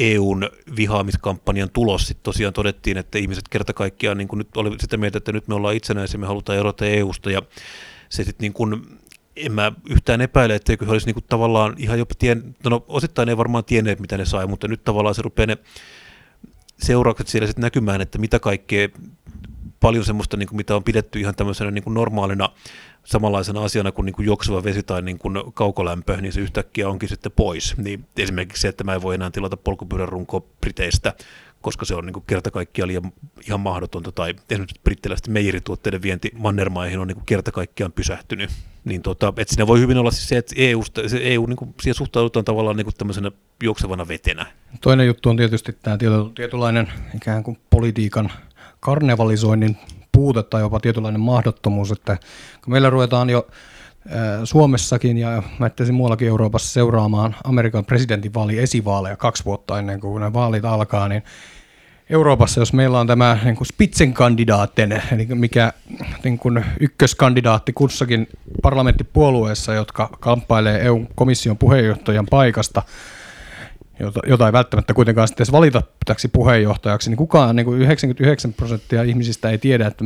EUn 0.00 0.50
vihaamiskampanjan 0.76 1.70
tulos. 1.72 2.06
Sitten 2.06 2.22
tosiaan 2.22 2.52
todettiin, 2.52 2.98
että 2.98 3.18
ihmiset 3.18 3.48
kerta 3.48 3.72
kaikkiaan 3.72 4.18
niin 4.18 4.28
kuin 4.28 4.38
nyt 4.38 4.56
oli 4.56 4.76
sitä 4.78 4.96
mieltä, 4.96 5.18
että 5.18 5.32
nyt 5.32 5.48
me 5.48 5.54
ollaan 5.54 5.74
itsenäisiä, 5.74 6.20
me 6.20 6.26
halutaan 6.26 6.58
erota 6.58 6.86
EUsta 6.86 7.30
ja 7.30 7.42
se 8.08 8.24
sitten 8.24 8.44
niin 8.44 8.52
kuin, 8.52 8.98
en 9.36 9.52
mä 9.52 9.72
yhtään 9.90 10.20
epäile, 10.20 10.54
etteikö 10.54 10.86
he 10.86 10.92
olisi 10.92 11.06
niin 11.06 11.14
kuin 11.14 11.24
tavallaan 11.28 11.74
ihan 11.78 11.98
jopa 11.98 12.14
tien, 12.18 12.56
no 12.64 12.84
osittain 12.88 13.28
ei 13.28 13.36
varmaan 13.36 13.64
tienneet, 13.64 14.00
mitä 14.00 14.18
ne 14.18 14.24
sai, 14.24 14.46
mutta 14.46 14.68
nyt 14.68 14.84
tavallaan 14.84 15.14
se 15.14 15.22
rupeaa 15.22 15.46
ne 15.46 15.58
seuraukset 16.78 17.28
siellä 17.28 17.46
sitten 17.46 17.62
näkymään, 17.62 18.00
että 18.00 18.18
mitä 18.18 18.38
kaikkea 18.38 18.88
paljon 19.80 20.04
semmoista, 20.04 20.36
niin 20.36 20.48
kuin 20.48 20.56
mitä 20.56 20.76
on 20.76 20.84
pidetty 20.84 21.20
ihan 21.20 21.34
tämmöisenä 21.34 21.70
niin 21.70 21.84
kuin 21.84 21.94
normaalina 21.94 22.48
samanlaisena 23.04 23.64
asiana 23.64 23.92
kuin, 23.92 24.06
niin 24.06 24.14
kuin 24.14 24.26
juoksuva 24.26 24.64
vesi 24.64 24.82
tai 24.82 25.02
niin 25.02 25.18
kuin 25.18 25.34
kaukolämpö, 25.54 26.16
niin 26.16 26.32
se 26.32 26.40
yhtäkkiä 26.40 26.88
onkin 26.88 27.08
sitten 27.08 27.32
pois. 27.32 27.76
Niin 27.76 28.04
esimerkiksi 28.16 28.60
se, 28.60 28.68
että 28.68 28.84
mä 28.84 28.94
en 28.94 29.02
voi 29.02 29.14
enää 29.14 29.30
tilata 29.30 29.56
polkupyörän 29.56 30.08
runkoa 30.08 30.42
Briteistä, 30.60 31.14
koska 31.60 31.84
se 31.84 31.94
on 31.94 32.06
niin 32.06 32.14
kuin 32.14 32.24
kerta 32.26 32.50
kaikkiaan 32.50 32.88
liian, 32.88 33.12
ihan 33.46 33.60
mahdotonta, 33.60 34.12
tai 34.12 34.34
esimerkiksi 34.50 34.80
brittiläisten 34.84 35.32
meijerituotteiden 35.32 36.02
vienti 36.02 36.32
mannermaihin 36.38 36.98
on 36.98 37.08
niin 37.08 37.16
kuin 37.16 37.26
kerta 37.26 37.52
kaikkiaan 37.52 37.92
pysähtynyt. 37.92 38.50
Niin 38.84 39.02
tota, 39.02 39.28
että 39.36 39.54
siinä 39.54 39.66
voi 39.66 39.80
hyvin 39.80 39.98
olla 39.98 40.10
siis 40.10 40.28
se, 40.28 40.36
että 40.36 40.54
EU, 40.56 40.84
se 41.06 41.20
EU 41.22 41.46
niin 41.46 41.56
kuin, 41.56 41.74
siihen 41.80 41.94
suhtaudutaan 41.94 42.44
tavallaan 42.44 42.76
niin 42.76 42.84
kuin 42.84 42.94
tämmöisenä 42.98 43.30
juoksevana 43.62 44.08
vetenä. 44.08 44.46
Toinen 44.80 45.06
juttu 45.06 45.28
on 45.28 45.36
tietysti 45.36 45.72
tämä 45.82 45.98
tietynlainen 46.34 46.92
ikään 47.16 47.42
kuin 47.42 47.58
politiikan 47.70 48.30
karnevalisoinnin 48.80 49.76
puute 50.12 50.42
tai 50.42 50.60
jopa 50.60 50.80
tietynlainen 50.80 51.20
mahdottomuus, 51.20 51.90
että 51.90 52.16
kun 52.64 52.72
meillä 52.72 52.90
ruvetaan 52.90 53.30
jo 53.30 53.46
Suomessakin 54.44 55.18
ja 55.18 55.42
mä 55.58 55.70
muuallakin 55.92 56.28
Euroopassa 56.28 56.72
seuraamaan 56.72 57.36
Amerikan 57.44 57.84
presidentinvaali 57.84 58.58
esivaaleja 58.58 59.16
kaksi 59.16 59.44
vuotta 59.44 59.78
ennen 59.78 60.00
kuin 60.00 60.20
ne 60.20 60.32
vaalit 60.32 60.64
alkaa, 60.64 61.08
niin 61.08 61.22
Euroopassa, 62.10 62.60
jos 62.60 62.72
meillä 62.72 63.00
on 63.00 63.06
tämä 63.06 63.38
niin 63.44 63.56
kuin 63.56 63.66
Spitzenkandidaatten, 63.66 65.02
eli 65.12 65.26
mikä 65.34 65.72
niin 66.24 66.38
kuin 66.38 66.64
ykköskandidaatti 66.80 67.72
kussakin 67.72 68.28
parlamenttipuolueessa, 68.62 69.74
jotka 69.74 70.08
kamppailee 70.20 70.80
EU-komission 70.82 71.58
puheenjohtajan 71.58 72.26
paikasta, 72.30 72.82
jota, 74.00 74.20
jota 74.26 74.46
ei 74.46 74.52
välttämättä 74.52 74.94
kuitenkaan 74.94 75.28
sitten 75.28 75.42
edes 75.42 75.52
valita 75.52 75.82
täksi 76.04 76.28
puheenjohtajaksi, 76.28 77.10
niin 77.10 77.18
kukaan 77.18 77.56
niin 77.56 77.66
kuin 77.66 77.80
99 77.80 78.52
prosenttia 78.52 79.02
ihmisistä 79.02 79.50
ei 79.50 79.58
tiedä, 79.58 79.86
että 79.86 80.04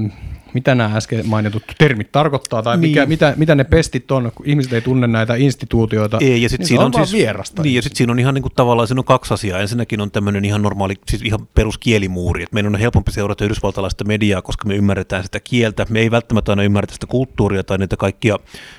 mitä 0.54 0.74
nämä 0.74 0.96
äsken 0.96 1.28
mainitut 1.28 1.62
termit 1.78 2.12
tarkoittaa 2.12 2.62
tai 2.62 2.76
niin. 2.76 2.90
mikä, 2.90 3.06
mitä, 3.06 3.34
mitä 3.36 3.54
ne 3.54 3.64
pestit 3.64 4.10
on, 4.10 4.32
kun 4.34 4.46
ihmiset 4.46 4.72
ei 4.72 4.80
tunne 4.80 5.06
näitä 5.06 5.34
instituutioita, 5.34 6.18
ei, 6.20 6.42
ja 6.42 6.48
sit 6.48 6.58
niin 6.58 6.68
siinä 6.68 6.84
on, 6.84 6.94
siis, 6.94 7.12
vierasta. 7.12 7.62
Niin, 7.62 7.74
ja 7.74 7.82
sitten 7.82 7.96
siinä 7.96 8.12
on 8.12 8.18
ihan 8.18 8.34
niin 8.34 8.42
kuin, 8.42 8.52
tavallaan 8.56 8.88
siinä 8.88 9.00
on 9.00 9.04
kaksi 9.04 9.34
asiaa. 9.34 9.60
Ensinnäkin 9.60 10.00
on 10.00 10.10
tämmöinen 10.10 10.44
ihan 10.44 10.62
normaali, 10.62 10.94
siis 11.08 11.22
ihan 11.22 11.48
peruskielimuuri, 11.54 12.42
että 12.42 12.54
meidän 12.54 12.74
on 12.74 12.80
helpompi 12.80 13.12
seurata 13.12 13.44
yhdysvaltalaista 13.44 14.04
mediaa, 14.04 14.42
koska 14.42 14.68
me 14.68 14.74
ymmärretään 14.74 15.22
sitä 15.22 15.40
kieltä. 15.40 15.86
Me 15.90 16.00
ei 16.00 16.10
välttämättä 16.10 16.52
aina 16.52 16.62
ymmärretä 16.62 16.94
sitä 16.94 17.06
kulttuuria 17.06 17.64
tai 17.64 17.78
niitä 17.78 17.96
kaikkia 17.96 18.38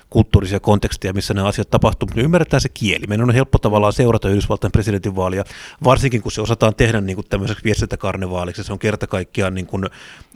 kulttuurisia 0.10 0.60
konteksteja, 0.60 1.14
missä 1.14 1.34
nämä 1.34 1.48
asiat 1.48 1.70
tapahtuu, 1.70 2.08
mutta 2.08 2.18
me 2.18 2.24
ymmärretään 2.24 2.62
se 2.62 2.70
kieli. 2.70 3.08
Meidän 3.08 3.30
on 3.30 3.36
helppo 3.36 3.58
tavallaan 3.58 3.94
seurata 3.94 4.30
Yhdysvaltain 4.30 4.72
presidentinvaalia, 4.72 5.44
varsinkin 5.84 6.22
kun 6.22 6.32
se 6.32 6.42
osataan 6.42 6.76
tehdä 6.76 7.02
niin 7.02 7.16
kuin 7.16 7.28
tämmöiseksi 7.30 7.64
viestintäkarnevaaliksi, 7.64 8.64
se 8.64 8.74
on 8.74 8.80
kerta 8.80 9.08
kaikkiaan 9.08 9.54
niin 9.54 9.66
kuin 9.66 9.86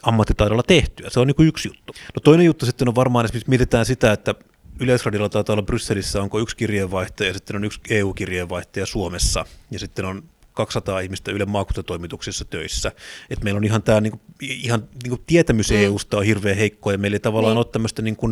ammattitaidolla 0.03 0.63
tehtyä. 0.63 1.09
Se 1.09 1.19
on 1.19 1.27
niin 1.27 1.47
yksi 1.47 1.67
juttu. 1.67 1.93
No 2.15 2.19
toinen 2.23 2.45
juttu 2.45 2.65
sitten 2.65 2.87
on 2.87 2.95
varmaan, 2.95 3.25
esimerkiksi 3.25 3.49
mietitään 3.49 3.85
sitä, 3.85 4.11
että 4.11 4.35
Yleisradiolla 4.79 5.29
taitaa 5.29 5.53
olla 5.53 5.63
Brysselissä, 5.63 6.21
onko 6.21 6.39
yksi 6.39 6.55
kirjeenvaihtaja 6.57 7.29
ja 7.29 7.33
sitten 7.33 7.55
on 7.55 7.63
yksi 7.63 7.79
EU-kirjeenvaihtaja 7.89 8.85
Suomessa 8.85 9.45
ja 9.71 9.79
sitten 9.79 10.05
on 10.05 10.23
200 10.53 10.99
ihmistä 10.99 11.31
Yle 11.31 11.45
maakuntatoimituksissa 11.45 12.45
töissä. 12.45 12.91
Et 13.29 13.43
meillä 13.43 13.57
on 13.57 13.63
ihan 13.63 13.83
tämä 13.83 14.01
niinku, 14.01 14.21
ihan 14.41 14.87
niinku 15.03 15.23
tietämys 15.27 15.71
mm. 15.71 15.77
EUsta 15.77 16.17
on 16.17 16.25
hirveän 16.25 16.57
heikko 16.57 16.91
ja 16.91 16.97
meillä 16.97 17.15
ei 17.15 17.19
tavallaan 17.19 17.55
niin. 17.55 17.65
ole 17.65 17.71
tämmöistä 17.71 18.01
niinku 18.01 18.27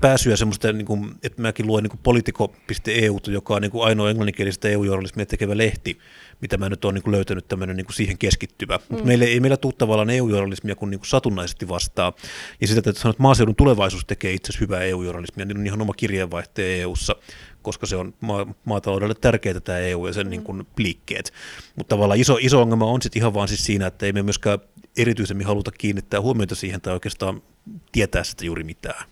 pääsyä 0.00 0.36
semmoista, 0.36 0.72
niinku, 0.72 1.06
että 1.22 1.42
mäkin 1.42 1.66
luen 1.66 1.82
niinku 1.82 1.98
politiko.eu, 2.02 3.20
joka 3.26 3.54
on 3.54 3.62
niinku 3.62 3.82
ainoa 3.82 4.10
englanninkielistä 4.10 4.68
EU-journalismia 4.68 5.26
tekevä 5.26 5.56
lehti, 5.56 5.98
mitä 6.40 6.56
mä 6.58 6.68
nyt 6.68 6.84
olen 6.84 6.94
niin 6.94 7.12
löytänyt 7.12 7.48
tämmöinen 7.48 7.76
niin 7.76 7.86
siihen 7.92 8.18
keskittyvä. 8.18 8.78
Mm. 8.88 9.06
meillä 9.06 9.24
ei 9.24 9.40
meillä 9.40 9.56
tule 9.56 9.72
tavallaan 9.78 10.10
EU-journalismia 10.10 10.76
kuin, 10.76 10.90
niin 10.90 11.00
kuin 11.00 11.08
satunnaisesti 11.08 11.68
vastaa. 11.68 12.12
Ja 12.60 12.66
sitä 12.66 12.78
että 12.78 13.00
sanoa, 13.00 13.10
että 13.10 13.22
maaseudun 13.22 13.56
tulevaisuus 13.56 14.04
tekee 14.04 14.32
itse 14.32 14.50
asiassa 14.50 14.64
hyvää 14.64 14.82
EU-journalismia, 14.82 15.44
niin 15.44 15.58
on 15.58 15.66
ihan 15.66 15.82
oma 15.82 15.94
kirjeenvaihteen 15.94 16.80
EU-ssa, 16.80 17.16
koska 17.62 17.86
se 17.86 17.96
on 17.96 18.14
ma- 18.20 18.54
maataloudelle 18.64 19.14
tärkeää 19.14 19.60
tämä 19.60 19.78
EU 19.78 20.06
ja 20.06 20.12
sen 20.12 20.26
mm. 20.26 20.30
niin 20.30 20.42
kuin 20.42 20.66
liikkeet. 20.78 21.32
Mutta 21.76 21.88
tavallaan 21.96 22.20
iso, 22.20 22.38
iso 22.40 22.62
ongelma 22.62 22.86
on 22.86 23.02
sitten 23.02 23.20
ihan 23.20 23.34
vaan 23.34 23.48
siis 23.48 23.64
siinä, 23.64 23.86
että 23.86 24.06
ei 24.06 24.12
me 24.12 24.22
myöskään 24.22 24.58
erityisemmin 24.96 25.46
haluta 25.46 25.70
kiinnittää 25.70 26.20
huomiota 26.20 26.54
siihen 26.54 26.80
tai 26.80 26.92
oikeastaan 26.92 27.42
tietää 27.92 28.24
sitä 28.24 28.46
juuri 28.46 28.64
mitään. 28.64 29.04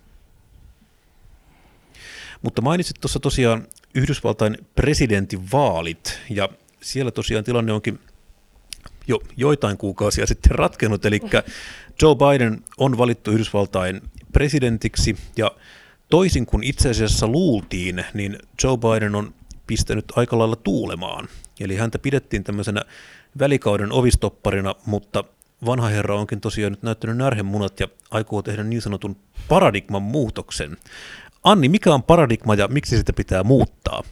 Mutta 2.43 2.63
mainitsit 2.63 2.97
tuossa 3.01 3.21
tosiaan 3.21 3.67
Yhdysvaltain 3.95 4.59
presidentinvaalit, 4.75 6.21
ja 6.31 6.49
siellä 6.81 7.11
tosiaan 7.11 7.45
tilanne 7.45 7.73
onkin 7.73 7.99
jo 9.09 9.21
joitain 9.37 9.77
kuukausia 9.79 10.27
sitten 10.27 10.51
ratkennut, 10.59 11.05
eli 11.05 11.21
Joe 12.03 12.15
Biden 12.15 12.65
on 12.79 12.99
valittu 12.99 13.31
Yhdysvaltain 13.31 14.03
presidentiksi, 14.33 15.17
ja 15.37 15.51
toisin 16.09 16.47
kuin 16.47 16.63
itse 16.63 16.91
asiassa 16.91 17.29
luultiin, 17.29 18.05
niin 18.15 18.39
Joe 18.63 18.77
Biden 18.77 19.15
on 19.15 19.35
pistänyt 19.67 20.05
aika 20.17 20.39
lailla 20.39 20.57
tuulemaan. 20.57 21.29
Eli 21.61 21.77
häntä 21.77 21.99
pidettiin 21.99 22.45
tämmöisenä 22.45 22.83
välikauden 23.39 23.93
ovistopparina, 23.93 24.75
mutta 24.87 25.25
vanha 25.67 25.89
herra 25.89 26.17
onkin 26.21 26.41
tosiaan 26.41 26.73
nyt 26.73 26.83
näyttänyt 26.83 27.17
närhemunat 27.17 27.81
ja 27.81 27.89
aikoo 28.11 28.43
tehdä 28.43 28.65
niin 28.65 28.83
sanotun 28.83 29.17
paradigman 29.49 30.03
muutoksen. 30.03 30.77
Anni, 31.45 31.69
mikä 31.69 31.95
on 31.95 32.03
paradigma 32.03 32.55
ja 32.55 32.69
miksi 32.69 32.97
sitä 32.97 33.13
pitää 33.13 33.45
muuttaa? 33.45 34.03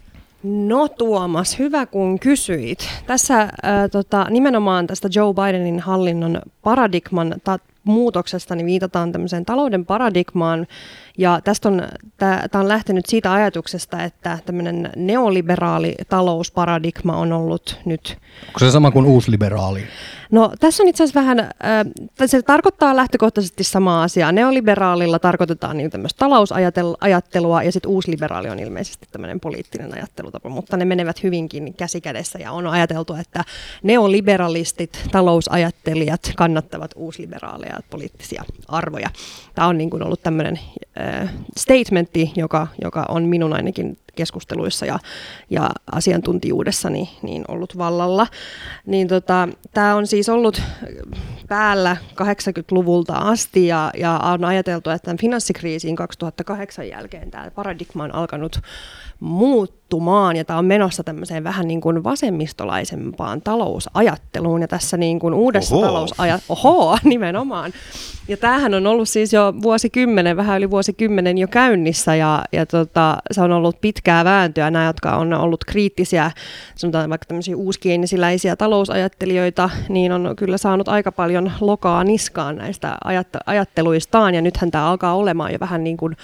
No 0.45 0.89
Tuomas, 0.89 1.59
hyvä 1.59 1.87
kun 1.87 2.19
kysyit. 2.19 2.89
Tässä 3.07 3.41
äh, 3.41 3.51
tota, 3.93 4.27
nimenomaan 4.31 4.87
tästä 4.87 5.09
Joe 5.15 5.35
Bidenin 5.35 5.81
hallinnon 5.81 6.43
paradigman 6.63 7.35
ta- 7.45 7.59
muutoksesta 7.85 8.55
niin 8.55 8.67
viitataan 8.67 9.13
tämmöiseen 9.13 9.45
talouden 9.45 9.87
paradigmaan, 9.87 10.67
ja 11.19 11.41
tästä 11.45 11.69
on, 11.69 11.83
tämä 12.17 12.49
on 12.55 12.69
lähtenyt 12.69 13.07
siitä 13.07 13.33
ajatuksesta, 13.33 14.03
että 14.03 14.39
tämmöinen 14.47 14.91
neoliberaali 14.97 15.95
talousparadigma 16.09 17.17
on 17.17 17.33
ollut 17.33 17.81
nyt... 17.85 18.19
Onko 18.47 18.59
se 18.59 18.71
sama 18.71 18.91
kuin 18.91 19.07
uusliberaali? 19.07 19.83
No 20.31 20.53
tässä 20.61 20.83
on 20.83 20.89
itse 20.89 21.05
asiassa 21.05 21.21
vähän, 21.21 21.41
äh, 21.41 21.49
se 22.27 22.43
tarkoittaa 22.43 22.97
lähtökohtaisesti 22.97 23.65
samaa 23.65 24.03
asiaa. 24.03 24.33
Neoliberaalilla 24.33 25.19
tarkoitetaan 25.19 25.77
niin 25.77 25.91
tämmöistä 25.91 26.19
talousajattelua 26.19 27.63
ja 27.63 27.73
sitten 27.73 27.91
uusliberaali 27.91 28.49
on 28.49 28.59
ilmeisesti 28.59 29.07
tämmöinen 29.13 29.41
poliittinen 29.41 29.95
ajattelutapa, 29.95 30.49
mutta 30.49 30.77
ne 30.77 30.85
menevät 30.85 31.23
hyvinkin 31.23 31.75
käsikädessä 31.75 32.39
ja 32.39 32.53
on 32.53 32.67
ajateltu, 32.67 33.15
että 33.15 33.45
neoliberalistit, 33.83 35.05
talousajattelijat 35.13 36.33
kannattavat 36.37 36.91
uusliberaaleja 36.97 37.74
poliittisia 37.91 38.45
arvoja. 38.69 39.09
Tämä 39.55 39.69
on 39.69 39.79
niin 39.79 39.91
kuin 39.91 40.03
ollut 40.03 40.23
tämmöinen 40.23 40.59
äh, 41.01 41.35
statementti, 41.57 42.33
joka, 42.37 42.67
joka 42.85 43.05
on 43.09 43.23
minun 43.23 43.53
ainakin 43.53 43.99
keskusteluissa 44.15 44.87
ja, 44.87 44.99
ja 45.51 45.71
asiantuntijuudessani 45.93 47.11
niin 47.23 47.45
ollut 47.49 47.79
vallalla. 47.79 48.27
Niin 48.87 49.09
tota, 49.09 49.49
Tämä 49.75 49.95
on 49.95 50.07
siis 50.07 50.29
ollut 50.29 50.63
päällä 51.49 51.97
80-luvulta 52.13 53.15
asti 53.15 53.67
ja, 53.67 53.91
ja 53.99 54.19
on 54.19 54.45
ajateltu, 54.45 54.91
että 54.91 55.05
tämän 55.05 55.19
finanssikriisin 55.19 55.97
2008 55.97 56.89
jälkeen 56.89 57.31
tämä 57.31 57.51
paradigma 57.51 58.05
on 58.05 58.15
alkanut 58.15 58.61
muuttumaan. 59.21 60.37
Ja 60.37 60.45
tämä 60.45 60.59
on 60.59 60.65
menossa 60.65 61.05
tämmöiseen 61.05 61.45
vähän 61.45 61.69
niin 61.69 61.81
kuin 61.81 62.05
vasemmistolaisempaan 62.05 63.43
talousajatteluun. 63.43 64.61
Ja 64.61 64.69
tässä 64.69 64.97
niin 64.97 65.19
kuin 65.19 65.35
uudessa 65.35 65.77
talousajattelussa, 65.77 66.69
oho, 66.69 66.99
nimenomaan. 67.05 67.73
Ja 68.29 68.37
tämähän 68.37 68.75
on 68.75 68.87
ollut 68.87 69.09
siis 69.09 69.33
jo 69.33 69.55
vuosikymmenen, 69.63 70.37
vähän 70.37 70.59
yli 70.59 70.71
vuosikymmenen 70.71 71.39
jo 71.39 71.49
käynnissä. 71.49 72.15
Ja, 72.15 72.45
ja 72.53 72.67
tota, 72.67 73.17
se 73.31 73.41
on 73.41 73.53
ollut 73.53 73.81
pitkää 73.81 74.25
vääntöä. 74.25 74.71
Nämä, 74.71 74.85
jotka 74.85 75.17
on 75.17 75.33
ollut 75.33 75.65
kriittisiä, 75.65 76.31
sanotaan 76.75 77.11
vaikka 77.11 77.27
tämmöisiä 77.27 77.57
uuskienisiläisiä 77.57 78.57
talousajattelijoita, 78.57 79.71
niin 79.89 80.13
on 80.13 80.35
kyllä 80.37 80.59
saanut 80.59 80.89
aika 80.89 81.13
paljon 81.13 81.53
lokaa 81.61 82.05
niskaan 82.05 82.57
näistä 82.57 82.97
ajatteluistaan. 83.47 84.35
Ja 84.35 84.43
nythän 84.43 84.71
tämä 84.71 84.89
alkaa 84.89 85.15
olemaan 85.15 85.53
jo 85.53 85.61
vähän 85.61 85.85
niin 85.85 85.97
kuin 85.97 86.17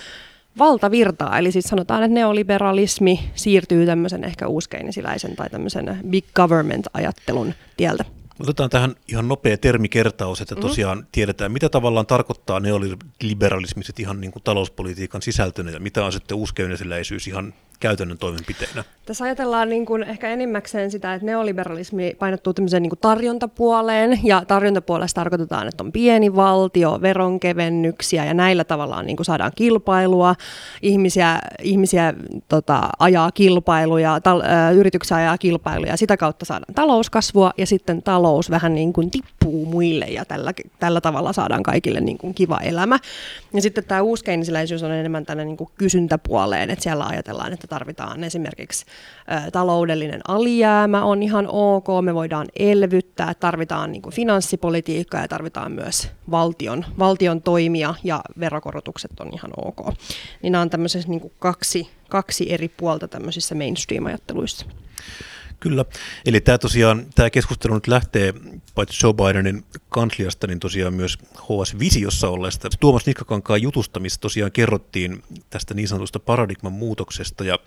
valtavirtaa. 0.59 1.39
Eli 1.39 1.53
siis 1.53 1.65
sanotaan, 1.65 2.03
että 2.03 2.15
neoliberalismi 2.15 3.31
siirtyy 3.35 3.87
tämmöisen 3.87 4.25
ehkä 4.25 4.47
uuskeinisiläisen 4.47 5.37
tai 5.37 5.51
tämmöisen 5.51 5.99
big 6.11 6.25
government-ajattelun 6.35 7.55
tieltä. 7.77 8.05
Otetaan 8.41 8.71
tähän 8.71 8.95
ihan 9.09 9.29
nopea 9.29 9.59
termikertaus, 9.59 10.41
että 10.41 10.55
mm-hmm. 10.55 10.69
tosiaan 10.69 10.99
mm. 10.99 11.07
tiedetään, 11.13 11.53
mitä 11.53 11.69
tavallaan 11.69 12.07
tarkoittaa 12.07 12.61
neoliberalismi 12.61 13.83
ihan 13.99 14.21
niin 14.21 14.33
kuin 14.33 14.43
talouspolitiikan 14.43 15.23
sisältönä 15.23 15.71
ja 15.71 15.81
mitä 15.81 16.05
on 16.05 16.13
sitten 16.13 16.37
uuskeinisiläisyys 16.37 17.29
ihan 17.29 17.55
käytännön 17.81 18.19
toimenpiteenä? 18.19 18.85
Tässä 19.07 19.25
ajatellaan 19.25 19.69
niin 19.69 19.87
kuin 19.87 20.03
ehkä 20.03 20.29
enimmäkseen 20.29 20.91
sitä, 20.91 21.15
että 21.15 21.27
neoliberalismi 21.27 22.17
painottuu 22.19 22.53
tämmöiseen 22.55 22.83
niin 22.83 22.91
kuin 22.91 22.99
tarjontapuoleen, 22.99 24.21
ja 24.25 24.43
tarjontapuolesta 24.45 25.21
tarkoitetaan, 25.21 25.69
että 25.69 25.85
on 25.85 25.93
pieni 25.93 26.37
valtio, 26.37 26.99
veronkevennyksiä, 27.03 28.25
ja 28.25 28.35
näillä 28.35 28.65
tavallaan 28.65 29.07
niin 29.07 29.17
kuin 29.17 29.25
saadaan 29.25 29.53
kilpailua, 29.55 30.35
ihmisiä, 30.83 31.39
ihmisiä 31.63 32.15
tota, 32.49 32.89
ajaa 32.99 33.33
kilpailuja, 33.33 34.19
tal- 34.19 34.75
yrityksiä 34.75 35.17
ajaa 35.17 35.39
kilpailuja, 35.39 35.93
ja 35.93 35.97
sitä 35.97 36.17
kautta 36.17 36.45
saadaan 36.45 36.75
talouskasvua, 36.75 37.53
ja 37.59 37.67
sitten 37.67 38.03
talous 38.03 38.51
vähän 38.51 38.75
niin 38.75 38.93
kuin 38.93 39.11
tippuu 39.11 39.67
muille, 39.67 40.05
ja 40.05 40.25
tällä, 40.25 40.53
tällä 40.79 41.01
tavalla 41.01 41.33
saadaan 41.33 41.63
kaikille 41.63 42.01
niin 42.01 42.19
kuin 42.19 42.35
kiva 42.35 42.59
elämä. 42.59 42.99
Ja 43.55 43.63
sitten 43.63 43.85
tämä 43.85 44.03
uuskeinisiläisyys 44.03 44.83
on 44.83 44.93
enemmän 44.93 45.27
tänne 45.27 45.45
niin 45.45 45.57
kuin 45.57 45.71
kysyntäpuoleen, 45.79 46.71
että 46.71 46.83
siellä 46.83 47.07
ajatellaan, 47.07 47.53
että 47.53 47.67
tarvitaan 47.71 48.25
esimerkiksi 48.25 48.87
ä, 49.33 49.51
taloudellinen 49.51 50.21
alijäämä 50.29 51.05
on 51.05 51.23
ihan 51.23 51.47
ok, 51.49 51.87
me 52.03 52.15
voidaan 52.15 52.47
elvyttää, 52.59 53.35
tarvitaan 53.35 53.93
niin 53.93 54.03
kuin 54.03 54.15
finanssipolitiikkaa 54.15 55.21
ja 55.21 55.29
tarvitaan 55.29 55.73
myös 55.73 56.09
valtion, 56.31 56.85
valtion 56.99 57.43
toimia 57.43 57.95
ja 58.05 58.21
verokorotukset 58.41 59.21
on 59.21 59.31
ihan 59.33 59.51
ok. 59.57 59.95
Niin 60.43 60.53
nämä 60.53 60.63
on 60.63 60.71
tämmöisessä 60.71 61.09
niin 61.09 61.21
kuin 61.21 61.33
kaksi, 61.39 61.91
kaksi 62.09 62.53
eri 62.53 62.69
puolta 62.69 63.09
tämmöisissä 63.09 63.55
mainstream-ajatteluissa. 63.55 64.67
Kyllä. 65.61 65.85
Eli 66.27 66.41
tämä 66.41 66.59
tosiaan, 66.59 67.07
tämä 67.15 67.31
keskustelu 67.31 67.75
nyt 67.75 67.87
lähtee 67.87 68.35
paitsi 68.75 69.07
Joe 69.07 69.15
Bidenin 69.15 69.65
kansliasta, 69.89 70.47
niin 70.47 70.61
tosiaan 70.61 70.95
myös 70.95 71.19
HS 71.35 71.79
Visiossa 71.79 72.29
olleesta 72.29 72.69
Tuomas 72.81 73.07
Nikkakankaan 73.07 73.63
jutusta, 73.63 74.01
missä 74.01 74.21
tosiaan 74.21 74.53
kerrottiin 74.53 75.23
tästä 75.51 75.75
niin 75.75 75.89
sanotusta 75.89 76.21
paradigman 76.21 76.73
muutoksesta 76.73 77.45
ja 77.45 77.59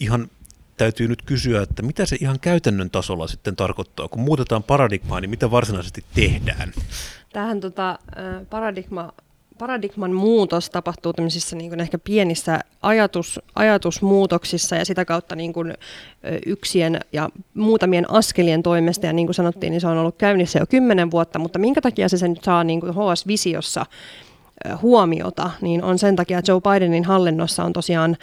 ihan 0.00 0.30
täytyy 0.76 1.08
nyt 1.08 1.22
kysyä, 1.22 1.62
että 1.62 1.82
mitä 1.82 2.06
se 2.06 2.16
ihan 2.20 2.40
käytännön 2.40 2.90
tasolla 2.90 3.26
sitten 3.26 3.56
tarkoittaa, 3.56 4.08
kun 4.08 4.20
muutetaan 4.20 4.62
paradigmaa, 4.62 5.20
niin 5.20 5.30
mitä 5.30 5.50
varsinaisesti 5.50 6.04
tehdään? 6.14 6.72
Tähän 7.32 7.60
tota, 7.60 7.98
paradigma 8.50 9.12
paradigman 9.58 10.12
muutos 10.12 10.70
tapahtuu 10.70 11.12
tämmöisissä 11.12 11.56
niin 11.56 11.70
kuin 11.70 11.80
ehkä 11.80 11.98
pienissä 11.98 12.60
ajatus, 12.82 13.40
ajatusmuutoksissa 13.54 14.76
ja 14.76 14.84
sitä 14.84 15.04
kautta 15.04 15.36
niin 15.36 15.52
kuin 15.52 15.74
yksien 16.46 17.00
ja 17.12 17.28
muutamien 17.54 18.10
askelien 18.10 18.62
toimesta. 18.62 19.06
Ja 19.06 19.12
niin 19.12 19.26
kuin 19.26 19.34
sanottiin, 19.34 19.70
niin 19.70 19.80
se 19.80 19.86
on 19.86 19.98
ollut 19.98 20.16
käynnissä 20.18 20.58
jo 20.58 20.66
kymmenen 20.66 21.10
vuotta, 21.10 21.38
mutta 21.38 21.58
minkä 21.58 21.80
takia 21.80 22.08
se 22.08 22.18
sen 22.18 22.30
nyt 22.30 22.44
saa 22.44 22.64
niin 22.64 22.80
kuin 22.80 22.92
HS-visiossa 22.92 23.86
huomiota, 24.82 25.50
niin 25.60 25.84
on 25.84 25.98
sen 25.98 26.16
takia, 26.16 26.38
että 26.38 26.52
Joe 26.52 26.60
Bidenin 26.60 27.04
hallinnossa 27.04 27.64
on 27.64 27.72
tosiaan 27.72 28.16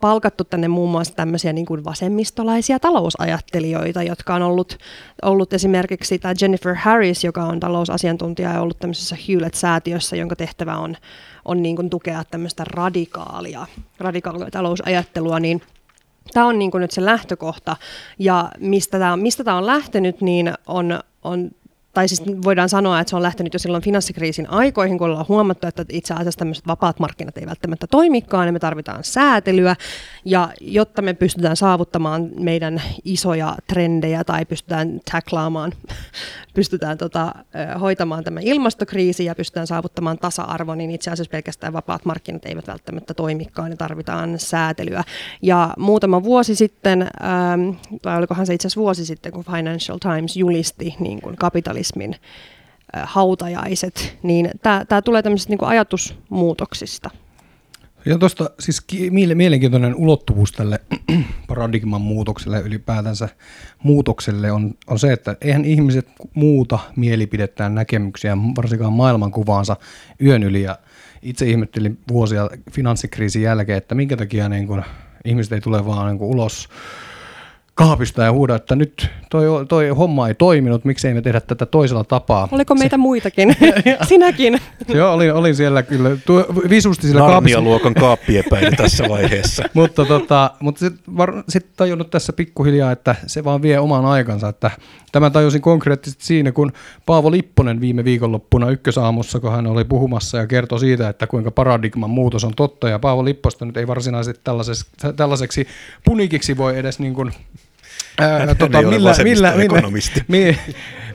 palkattu 0.00 0.44
tänne 0.44 0.68
muun 0.68 0.90
muassa 0.90 1.14
tämmöisiä 1.14 1.52
niin 1.52 1.66
kuin 1.66 1.84
vasemmistolaisia 1.84 2.78
talousajattelijoita, 2.78 4.02
jotka 4.02 4.34
on 4.34 4.42
ollut, 4.42 4.78
ollut 5.22 5.52
esimerkiksi 5.52 6.18
tämä 6.18 6.34
Jennifer 6.40 6.74
Harris, 6.74 7.24
joka 7.24 7.44
on 7.44 7.60
talousasiantuntija 7.60 8.52
ja 8.52 8.60
ollut 8.60 8.78
tämmöisessä 8.78 9.16
Hewlett-säätiössä, 9.28 10.16
jonka 10.16 10.36
tehtävä 10.36 10.76
on, 10.76 10.96
on 11.44 11.62
niin 11.62 11.76
kuin 11.76 11.90
tukea 11.90 12.24
tämmöistä 12.30 12.64
radikaalia, 12.66 13.66
radikaalia 13.98 14.50
talousajattelua, 14.50 15.40
niin 15.40 15.62
Tämä 16.32 16.46
on 16.46 16.58
niin 16.58 16.70
kuin 16.70 16.80
nyt 16.80 16.90
se 16.90 17.04
lähtökohta, 17.04 17.76
ja 18.18 18.50
mistä 18.58 18.98
tämä, 18.98 19.16
mistä 19.16 19.44
tämä 19.44 19.56
on 19.56 19.66
lähtenyt, 19.66 20.20
niin 20.20 20.52
on, 20.66 21.00
on 21.22 21.50
tai 21.96 22.08
siis 22.08 22.22
voidaan 22.44 22.68
sanoa, 22.68 23.00
että 23.00 23.10
se 23.10 23.16
on 23.16 23.22
lähtenyt 23.22 23.52
jo 23.52 23.58
silloin 23.58 23.82
finanssikriisin 23.82 24.50
aikoihin, 24.50 24.98
kun 24.98 25.06
ollaan 25.06 25.28
huomattu, 25.28 25.66
että 25.66 25.84
itse 25.88 26.14
asiassa 26.14 26.38
tämmöiset 26.38 26.66
vapaat 26.66 26.98
markkinat 26.98 27.38
ei 27.38 27.46
välttämättä 27.46 27.86
toimikaan, 27.86 28.46
ja 28.46 28.52
me 28.52 28.58
tarvitaan 28.58 29.04
säätelyä, 29.04 29.76
ja 30.24 30.48
jotta 30.60 31.02
me 31.02 31.14
pystytään 31.14 31.56
saavuttamaan 31.56 32.30
meidän 32.40 32.82
isoja 33.04 33.56
trendejä 33.66 34.24
tai 34.24 34.44
pystytään 34.44 35.00
taklaamaan, 35.12 35.72
pystytään 36.54 36.98
tota, 36.98 37.34
hoitamaan 37.80 38.24
tämä 38.24 38.40
ilmastokriisi 38.42 39.24
ja 39.24 39.34
pystytään 39.34 39.66
saavuttamaan 39.66 40.18
tasa-arvo, 40.18 40.74
niin 40.74 40.90
itse 40.90 41.10
asiassa 41.10 41.30
pelkästään 41.30 41.72
vapaat 41.72 42.04
markkinat 42.04 42.46
eivät 42.46 42.66
välttämättä 42.66 43.14
toimikaan, 43.14 43.70
ja 43.70 43.76
tarvitaan 43.76 44.38
säätelyä. 44.38 45.04
Ja 45.42 45.74
muutama 45.78 46.22
vuosi 46.22 46.54
sitten, 46.54 47.08
tai 48.02 48.18
olikohan 48.18 48.46
se 48.46 48.54
itse 48.54 48.68
asiassa 48.68 48.80
vuosi 48.80 49.06
sitten, 49.06 49.32
kun 49.32 49.44
Financial 49.44 49.98
Times 49.98 50.36
julisti 50.36 50.94
niin 50.98 51.20
kuin 51.22 51.36
kapitalismin 51.36 51.85
kapitalismin 51.86 52.14
hautajaiset, 53.04 54.18
niin 54.22 54.50
tämä 54.62 55.02
tulee 55.02 55.22
tämmöisistä 55.22 55.52
niin 55.52 55.64
ajatusmuutoksista. 55.64 57.10
Ja 58.04 58.18
tuosta 58.18 58.50
siis 58.60 58.84
mielenkiintoinen 59.34 59.94
ulottuvuus 59.94 60.52
tälle 60.52 60.80
paradigman 61.48 62.00
muutokselle 62.00 62.60
ylipäätänsä 62.60 63.28
muutokselle 63.82 64.52
on, 64.52 64.74
on 64.86 64.98
se, 64.98 65.12
että 65.12 65.36
eihän 65.40 65.64
ihmiset 65.64 66.08
muuta 66.34 66.78
mielipidettään 66.96 67.74
näkemyksiä, 67.74 68.38
varsinkaan 68.56 68.92
maailmankuvaansa 68.92 69.76
yön 70.22 70.42
yli. 70.42 70.62
Ja 70.62 70.78
itse 71.22 71.46
ihmettelin 71.46 71.98
vuosia 72.08 72.48
finanssikriisin 72.72 73.42
jälkeen, 73.42 73.78
että 73.78 73.94
minkä 73.94 74.16
takia 74.16 74.48
niin 74.48 74.66
kun 74.66 74.82
ihmiset 75.24 75.52
ei 75.52 75.60
tule 75.60 75.86
vaan 75.86 76.06
niin 76.06 76.22
ulos 76.22 76.68
kaapista 77.76 78.22
ja 78.22 78.32
huuda, 78.32 78.54
että 78.54 78.76
nyt 78.76 79.10
toi, 79.30 79.66
toi 79.68 79.88
homma 79.88 80.28
ei 80.28 80.34
toiminut, 80.34 80.84
miksei 80.84 81.14
me 81.14 81.22
tehdä 81.22 81.40
tätä 81.40 81.66
toisella 81.66 82.04
tapaa. 82.04 82.48
Oliko 82.52 82.74
meitä 82.74 82.92
se, 82.92 82.96
muitakin? 82.96 83.56
Sinäkin. 84.08 84.60
Joo, 84.88 85.14
olin, 85.14 85.34
olin 85.34 85.56
siellä 85.56 85.82
kyllä, 85.82 86.16
tuo, 86.26 86.46
visusti 86.70 87.06
sillä 87.06 87.20
kaapissa. 87.20 87.60
luokan 87.60 87.94
kaappiepäin 87.94 88.76
tässä 88.76 89.08
vaiheessa. 89.08 89.64
mutta 89.74 90.04
tota, 90.04 90.50
mutta 90.60 90.78
sitten 90.78 91.44
sit 91.48 91.66
tajunnut 91.76 92.10
tässä 92.10 92.32
pikkuhiljaa, 92.32 92.92
että 92.92 93.14
se 93.26 93.44
vaan 93.44 93.62
vie 93.62 93.78
oman 93.78 94.04
aikansa, 94.04 94.48
että 94.48 94.70
Tämän 95.16 95.32
tajusin 95.32 95.60
konkreettisesti 95.60 96.24
siinä, 96.24 96.52
kun 96.52 96.72
Paavo 97.06 97.30
Lipponen 97.30 97.80
viime 97.80 98.04
viikonloppuna 98.04 98.70
ykkösaamussa, 98.70 99.40
kun 99.40 99.52
hän 99.52 99.66
oli 99.66 99.84
puhumassa 99.84 100.38
ja 100.38 100.46
kertoi 100.46 100.80
siitä, 100.80 101.08
että 101.08 101.26
kuinka 101.26 101.50
paradigman 101.50 102.10
muutos 102.10 102.44
on 102.44 102.54
totta, 102.54 102.88
ja 102.88 102.98
Paavo 102.98 103.24
Lipposta 103.24 103.64
nyt 103.64 103.76
ei 103.76 103.86
varsinaisesti 103.86 104.40
tällaiseksi, 104.44 104.86
tällaiseksi 105.16 105.66
punikiksi 106.04 106.56
voi 106.56 106.78
edes 106.78 106.98
niin 106.98 107.14
kuin 107.14 107.32
Ää, 108.18 108.54
tota, 108.54 108.82
millä, 108.82 109.14
millä, 109.22 109.54
millä, 110.28 110.54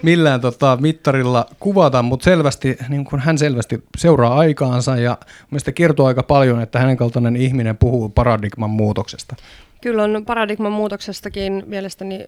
millään 0.02 0.42
tota, 0.42 0.78
mittarilla 0.82 1.46
kuvata, 1.60 2.02
mutta 2.02 2.24
selvästi, 2.24 2.78
niin 2.90 3.06
kun 3.06 3.20
hän 3.20 3.38
selvästi 3.38 3.84
seuraa 3.98 4.38
aikaansa 4.38 4.98
ja 4.98 5.18
mielestäni 5.52 5.74
kertoo 5.74 6.06
aika 6.06 6.24
paljon, 6.24 6.62
että 6.62 6.80
hänen 6.80 6.98
kaltainen 6.98 7.36
ihminen 7.36 7.78
puhuu 7.78 8.10
paradigman 8.10 8.70
muutoksesta. 8.70 9.36
Kyllä 9.82 10.04
on 10.04 10.24
paradigman 10.26 10.72
muutoksestakin 10.72 11.64
mielestäni 11.68 12.26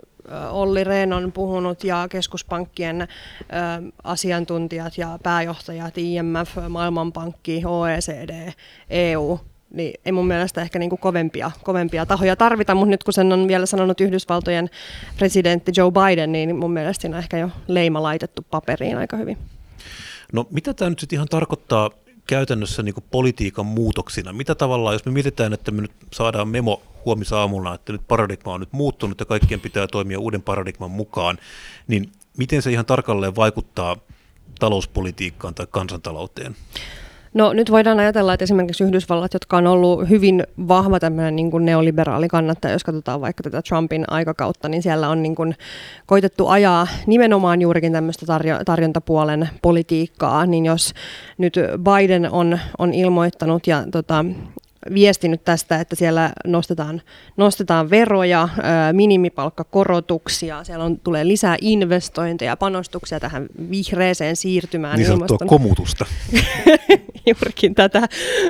Olli 0.50 0.84
Rehn 0.84 1.14
on 1.14 1.32
puhunut 1.32 1.84
ja 1.84 2.08
keskuspankkien 2.10 3.08
asiantuntijat 4.04 4.98
ja 4.98 5.20
pääjohtajat, 5.24 5.98
IMF, 5.98 6.58
Maailmanpankki, 6.70 7.62
OECD, 7.66 8.52
EU, 8.90 9.40
niin 9.74 9.94
ei 10.06 10.12
mun 10.12 10.28
mielestä 10.28 10.62
ehkä 10.62 10.80
niin 10.80 10.90
kuin 10.90 11.00
kovempia, 11.00 11.52
kovempia 11.64 12.06
tahoja 12.06 12.36
tarvita, 12.36 12.76
mutta 12.76 12.90
nyt 12.90 13.04
kun 13.04 13.14
sen 13.14 13.34
on 13.34 13.48
vielä 13.48 13.66
sanonut 13.66 14.02
Yhdysvaltojen 14.02 14.70
presidentti 15.18 15.72
Joe 15.78 15.92
Biden, 15.92 16.32
niin 16.32 16.56
mun 16.56 16.74
mielestä 16.74 17.02
siinä 17.02 17.18
on 17.18 17.24
ehkä 17.24 17.38
jo 17.38 17.50
leima 17.68 18.04
laitettu 18.04 18.46
paperiin 18.52 18.98
aika 18.98 19.18
hyvin. 19.18 19.38
No 20.34 20.48
mitä 20.50 20.74
tämä 20.74 20.90
nyt 20.90 21.00
sitten 21.00 21.18
ihan 21.18 21.28
tarkoittaa 21.28 21.90
käytännössä 22.28 22.84
niin 22.84 22.94
kuin 22.94 23.06
politiikan 23.12 23.66
muutoksina? 23.66 24.34
Mitä 24.34 24.56
tavallaan, 24.56 24.96
jos 24.96 25.06
me 25.06 25.12
mietitään, 25.12 25.54
että 25.54 25.72
me 25.72 25.82
nyt 25.82 25.92
saadaan 26.14 26.48
memo 26.48 26.82
huomisaamuna, 27.06 27.76
että 27.76 27.92
nyt 27.92 28.02
paradigma 28.08 28.54
on 28.54 28.60
nyt 28.60 28.74
muuttunut 28.74 29.20
ja 29.20 29.26
kaikkien 29.26 29.60
pitää 29.60 29.88
toimia 29.88 30.20
uuden 30.20 30.42
paradigman 30.42 30.92
mukaan, 30.92 31.38
niin 31.88 32.12
miten 32.38 32.62
se 32.62 32.72
ihan 32.72 32.86
tarkalleen 32.86 33.36
vaikuttaa 33.36 33.98
talouspolitiikkaan 34.60 35.56
tai 35.56 35.68
kansantalouteen? 35.72 36.56
No 37.34 37.54
nyt 37.54 37.72
voidaan 37.72 38.00
ajatella, 38.00 38.34
että 38.34 38.44
esimerkiksi 38.44 38.84
Yhdysvallat, 38.84 39.34
jotka 39.34 39.58
on 39.58 39.68
ollut 39.68 40.10
hyvin 40.10 40.44
vahva 40.68 41.00
tämmöinen 41.00 41.36
niin 41.36 41.52
kuin 41.52 41.66
neoliberaali 41.66 42.28
kannattaja, 42.28 42.74
jos 42.74 42.84
katsotaan 42.84 43.22
vaikka 43.22 43.44
tätä 43.44 43.62
Trumpin 43.62 44.06
aikakautta, 44.08 44.70
niin 44.70 44.84
siellä 44.84 45.10
on 45.10 45.24
niin 45.24 45.36
kuin 45.36 45.56
koitettu 46.06 46.48
ajaa 46.48 46.88
nimenomaan 47.08 47.62
juurikin 47.62 47.92
tämmöistä 47.92 48.26
tarjo- 48.26 48.64
tarjontapuolen 48.66 49.50
politiikkaa, 49.62 50.46
niin 50.46 50.66
jos 50.66 50.94
nyt 51.38 51.54
Biden 51.84 52.32
on, 52.32 52.60
on 52.78 52.94
ilmoittanut 52.94 53.68
ja 53.68 53.84
tota, 53.92 54.26
viestinyt 54.94 55.44
tästä, 55.44 55.80
että 55.80 55.96
siellä 55.96 56.32
nostetaan, 56.46 57.02
nostetaan 57.38 57.90
veroja, 57.90 58.50
minimipalkkakorotuksia, 58.92 60.64
siellä 60.64 60.86
on, 60.86 61.00
tulee 61.00 61.28
lisää 61.28 61.58
investointeja, 61.62 62.58
panostuksia 62.58 63.20
tähän 63.20 63.46
vihreeseen 63.70 64.36
siirtymään. 64.36 64.98
Niin 64.98 65.08
sanottua 65.08 65.26
ilmaston... 65.26 65.48
komutusta. 65.48 66.06
juurikin 67.28 67.76
tätä. 67.76 68.08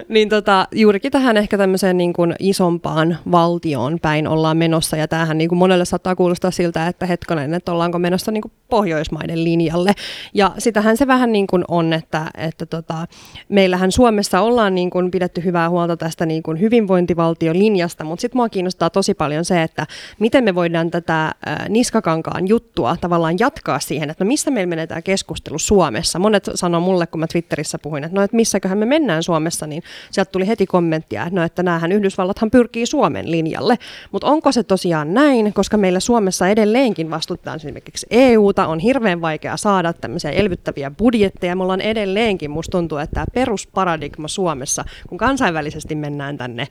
Niin 0.10 0.30
tota, 0.30 0.68
juurikin 0.72 1.12
tähän 1.12 1.38
ehkä 1.38 1.58
tämmöiseen 1.58 1.98
niin 1.98 2.14
kuin 2.14 2.36
isompaan 2.40 3.18
valtioon 3.32 4.00
päin 4.02 4.28
ollaan 4.28 4.58
menossa, 4.58 4.98
ja 4.98 5.08
tämähän 5.08 5.38
niin 5.38 5.50
kuin 5.50 5.60
monelle 5.60 5.86
saattaa 5.86 6.16
kuulostaa 6.16 6.52
siltä, 6.52 6.88
että 6.88 7.06
hetkonen, 7.06 7.54
että 7.54 7.72
ollaanko 7.72 8.00
menossa 8.00 8.32
niin 8.32 8.42
kuin 8.42 8.52
Pohjoismaiden 8.70 9.44
linjalle. 9.44 9.92
Ja 10.34 10.52
sitähän 10.58 10.98
se 10.98 11.08
vähän 11.08 11.32
niin 11.32 11.48
kuin 11.48 11.64
on, 11.68 11.94
että, 11.94 12.32
että 12.38 12.66
tota, 12.66 13.08
meillähän 13.50 13.92
Suomessa 13.92 14.42
ollaan 14.42 14.76
niin 14.76 14.90
kuin 14.90 15.12
pidetty 15.12 15.44
hyvää 15.44 15.70
huolta 15.70 15.98
tästä 15.98 16.23
tästä 16.24 16.26
niin 16.26 16.44
kuin 16.44 16.60
hyvinvointivaltiolinjasta, 16.60 18.04
mutta 18.04 18.22
sitten 18.22 18.38
mua 18.38 18.50
kiinnostaa 18.50 18.90
tosi 18.90 19.14
paljon 19.14 19.46
se, 19.46 19.64
että 19.64 19.88
miten 20.20 20.44
me 20.44 20.56
voidaan 20.56 20.92
tätä 20.92 21.32
niskakankaan 21.70 22.48
juttua 22.48 22.98
tavallaan 23.02 23.40
jatkaa 23.40 23.80
siihen, 23.80 24.10
että 24.10 24.24
no 24.24 24.28
mistä 24.28 24.52
meillä 24.52 24.70
menee 24.70 24.88
tämä 24.88 25.02
keskustelu 25.02 25.60
Suomessa. 25.60 26.20
Monet 26.20 26.50
sanoo 26.56 26.82
mulle, 26.82 27.08
kun 27.08 27.20
mä 27.20 27.28
Twitterissä 27.28 27.80
puhuin, 27.80 28.04
että 28.04 28.16
no 28.16 28.24
että 28.24 28.36
missäköhän 28.36 28.78
me 28.78 28.86
mennään 28.86 29.24
Suomessa, 29.24 29.68
niin 29.68 29.84
sieltä 30.12 30.32
tuli 30.32 30.48
heti 30.48 30.66
kommenttia, 30.66 31.24
että 31.24 31.36
no 31.36 31.44
että 31.44 31.64
näähän 31.64 31.92
Yhdysvallathan 31.92 32.52
pyrkii 32.52 32.86
Suomen 32.86 33.32
linjalle. 33.32 33.78
Mutta 34.12 34.28
onko 34.28 34.52
se 34.52 34.64
tosiaan 34.64 35.14
näin, 35.14 35.54
koska 35.54 35.78
meillä 35.78 36.00
Suomessa 36.00 36.48
edelleenkin 36.48 37.10
vastutetaan 37.10 37.56
esimerkiksi 37.56 38.08
EUta, 38.10 38.68
on 38.68 38.80
hirveän 38.80 39.22
vaikea 39.22 39.58
saada 39.58 39.94
tämmöisiä 39.94 40.32
elvyttäviä 40.32 40.92
budjetteja. 40.92 41.56
Me 41.56 41.64
ollaan 41.64 41.82
edelleenkin, 41.82 42.52
musta 42.52 42.72
tuntuu, 42.72 42.98
että 42.98 43.14
tämä 43.14 43.26
perusparadigma 43.34 44.28
Suomessa, 44.28 44.86
kun 45.10 45.18
kansainvälisesti 45.18 45.96
mennään 45.96 46.13
mennään 46.14 46.38
tänne 46.38 46.68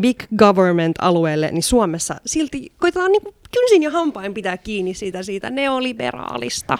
big 0.00 0.22
government-alueelle, 0.38 1.50
niin 1.52 1.62
Suomessa 1.62 2.14
silti 2.26 2.72
koitetaan 2.78 3.12
niin 3.12 3.22
kynsin 3.54 3.82
ja 3.82 3.90
hampain 3.90 4.34
pitää 4.34 4.56
kiinni 4.56 4.94
siitä, 4.94 5.22
siitä 5.22 5.50
neoliberaalista. 5.50 6.78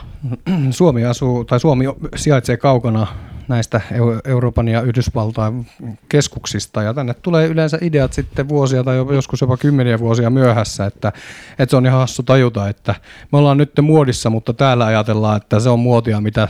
Suomi 0.71 1.05
asuu, 1.05 1.45
tai 1.45 1.61
Suomi 1.61 1.85
sijaitsee 2.17 2.57
kaukana 2.57 3.07
näistä 3.49 3.81
Euroopan 4.25 4.69
ja 4.69 4.83
Yhdysvaltain 4.83 5.67
keskuksista, 6.09 6.83
ja 6.83 6.95
tänne 6.95 7.15
tulee 7.15 7.47
yleensä 7.47 7.79
ideat 7.81 8.13
sitten 8.13 8.49
vuosia 8.49 8.85
tai 8.85 8.97
joskus 8.97 9.41
jopa 9.41 9.57
kymmeniä 9.57 9.99
vuosia 9.99 10.31
myöhässä, 10.31 10.87
että, 10.87 11.13
että 11.59 11.71
se 11.71 11.77
on 11.77 11.87
ihan 11.87 11.99
hassu 11.99 12.23
tajuta, 12.23 12.69
että 12.69 12.95
me 13.33 13.39
ollaan 13.39 13.59
nyt 13.59 13.73
muodissa, 13.83 14.31
mutta 14.31 14.53
täällä 14.53 14.85
ajatellaan, 14.87 15.37
että 15.37 15.61
se 15.61 15.69
on 15.69 15.79
muotia, 15.79 16.21
mitä 16.21 16.49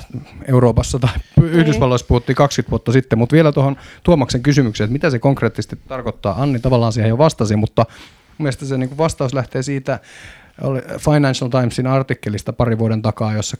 Euroopassa 0.49 0.99
tai 0.99 1.11
niin. 1.37 1.51
Yhdysvalloissa 1.51 2.07
puhuttiin 2.07 2.37
20 2.37 2.71
vuotta 2.71 2.93
sitten, 2.93 3.19
mutta 3.19 3.35
vielä 3.35 3.53
tuohon 3.53 3.77
Tuomaksen 4.03 4.43
kysymykseen, 4.43 4.87
että 4.87 4.93
mitä 4.93 5.11
se 5.11 5.19
konkreettisesti 5.19 5.79
tarkoittaa, 5.89 6.43
Anni 6.43 6.59
tavallaan 6.59 6.93
siihen 6.93 7.09
jo 7.09 7.19
vastasi, 7.19 7.57
mutta 7.57 7.87
mielestäni 8.39 8.69
se 8.69 8.79
niin 8.79 8.99
vastaus 8.99 9.35
lähtee 9.35 9.63
siitä, 9.63 9.99
oli 10.61 10.81
Financial 10.99 11.51
Timesin 11.51 11.87
artikkelista 11.87 12.53
pari 12.53 12.79
vuoden 12.79 13.03
takaa, 13.03 13.33
jossa 13.33 13.57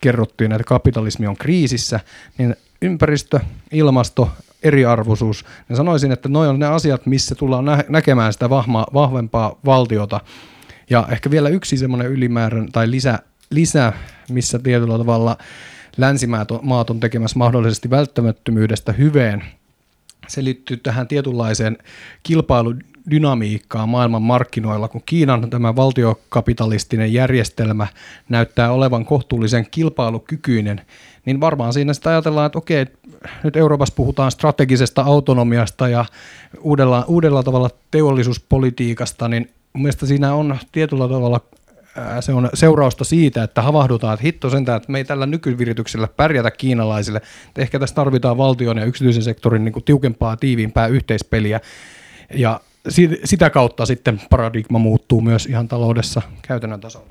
kerrottiin, 0.00 0.52
että 0.52 0.64
kapitalismi 0.64 1.26
on 1.26 1.36
kriisissä, 1.36 2.00
niin 2.38 2.56
ympäristö, 2.84 3.40
ilmasto, 3.72 4.30
eriarvoisuus, 4.62 5.44
niin 5.68 5.76
sanoisin, 5.76 6.12
että 6.12 6.28
noin 6.28 6.50
on 6.50 6.58
ne 6.58 6.66
asiat, 6.66 7.06
missä 7.06 7.34
tullaan 7.34 7.64
nä- 7.64 7.84
näkemään 7.88 8.32
sitä 8.32 8.50
vahma, 8.50 8.86
vahvempaa 8.94 9.58
valtiota. 9.64 10.20
Ja 10.90 11.08
ehkä 11.10 11.30
vielä 11.30 11.48
yksi 11.48 11.76
semmoinen 11.76 12.12
ylimäärän 12.12 12.72
tai 12.72 12.90
lisä, 12.90 13.18
lisä, 13.50 13.92
missä 14.30 14.58
tietyllä 14.58 14.98
tavalla 14.98 15.36
länsimaat 15.96 16.50
on 16.90 17.00
tekemässä 17.00 17.38
mahdollisesti 17.38 17.90
välttämättömyydestä 17.90 18.92
hyveen. 18.92 19.44
Se 20.28 20.44
liittyy 20.44 20.76
tähän 20.76 21.08
tietynlaiseen 21.08 21.78
kilpailudynamiikkaan 22.22 23.88
maailman 23.88 24.22
markkinoilla, 24.22 24.88
kun 24.88 25.02
Kiinan 25.06 25.50
tämä 25.50 25.76
valtiokapitalistinen 25.76 27.12
järjestelmä 27.12 27.86
näyttää 28.28 28.72
olevan 28.72 29.04
kohtuullisen 29.04 29.66
kilpailukykyinen, 29.70 30.80
niin 31.24 31.40
varmaan 31.40 31.72
siinä 31.72 31.92
sitä 31.92 32.10
ajatellaan, 32.10 32.46
että 32.46 32.58
okei, 32.58 32.86
nyt 33.44 33.56
Euroopassa 33.56 33.94
puhutaan 33.96 34.30
strategisesta 34.30 35.02
autonomiasta 35.02 35.88
ja 35.88 36.04
uudella, 36.60 37.04
uudella 37.08 37.42
tavalla 37.42 37.70
teollisuuspolitiikasta, 37.90 39.28
niin 39.28 39.50
mun 39.72 39.82
mielestä 39.82 40.06
siinä 40.06 40.34
on 40.34 40.58
tietyllä 40.72 41.08
tavalla 41.08 41.40
se 42.20 42.32
on 42.32 42.50
seurausta 42.54 43.04
siitä, 43.04 43.42
että 43.42 43.62
havahdutaan, 43.62 44.14
että 44.14 44.24
hitto 44.24 44.50
sentään, 44.50 44.76
että 44.76 44.92
me 44.92 44.98
ei 44.98 45.04
tällä 45.04 45.26
nykyvirityksellä 45.26 46.08
pärjätä 46.16 46.50
kiinalaisille. 46.50 47.20
Että 47.48 47.62
ehkä 47.62 47.78
tässä 47.78 47.94
tarvitaan 47.94 48.36
valtion 48.36 48.78
ja 48.78 48.84
yksityisen 48.84 49.22
sektorin 49.22 49.64
niin 49.64 49.72
kuin 49.72 49.84
tiukempaa, 49.84 50.36
tiiviimpää 50.36 50.86
yhteispeliä. 50.86 51.60
Ja 52.34 52.60
sitä 53.24 53.50
kautta 53.50 53.86
sitten 53.86 54.20
paradigma 54.30 54.78
muuttuu 54.78 55.20
myös 55.20 55.46
ihan 55.46 55.68
taloudessa 55.68 56.22
käytännön 56.42 56.80
tasolla. 56.80 57.06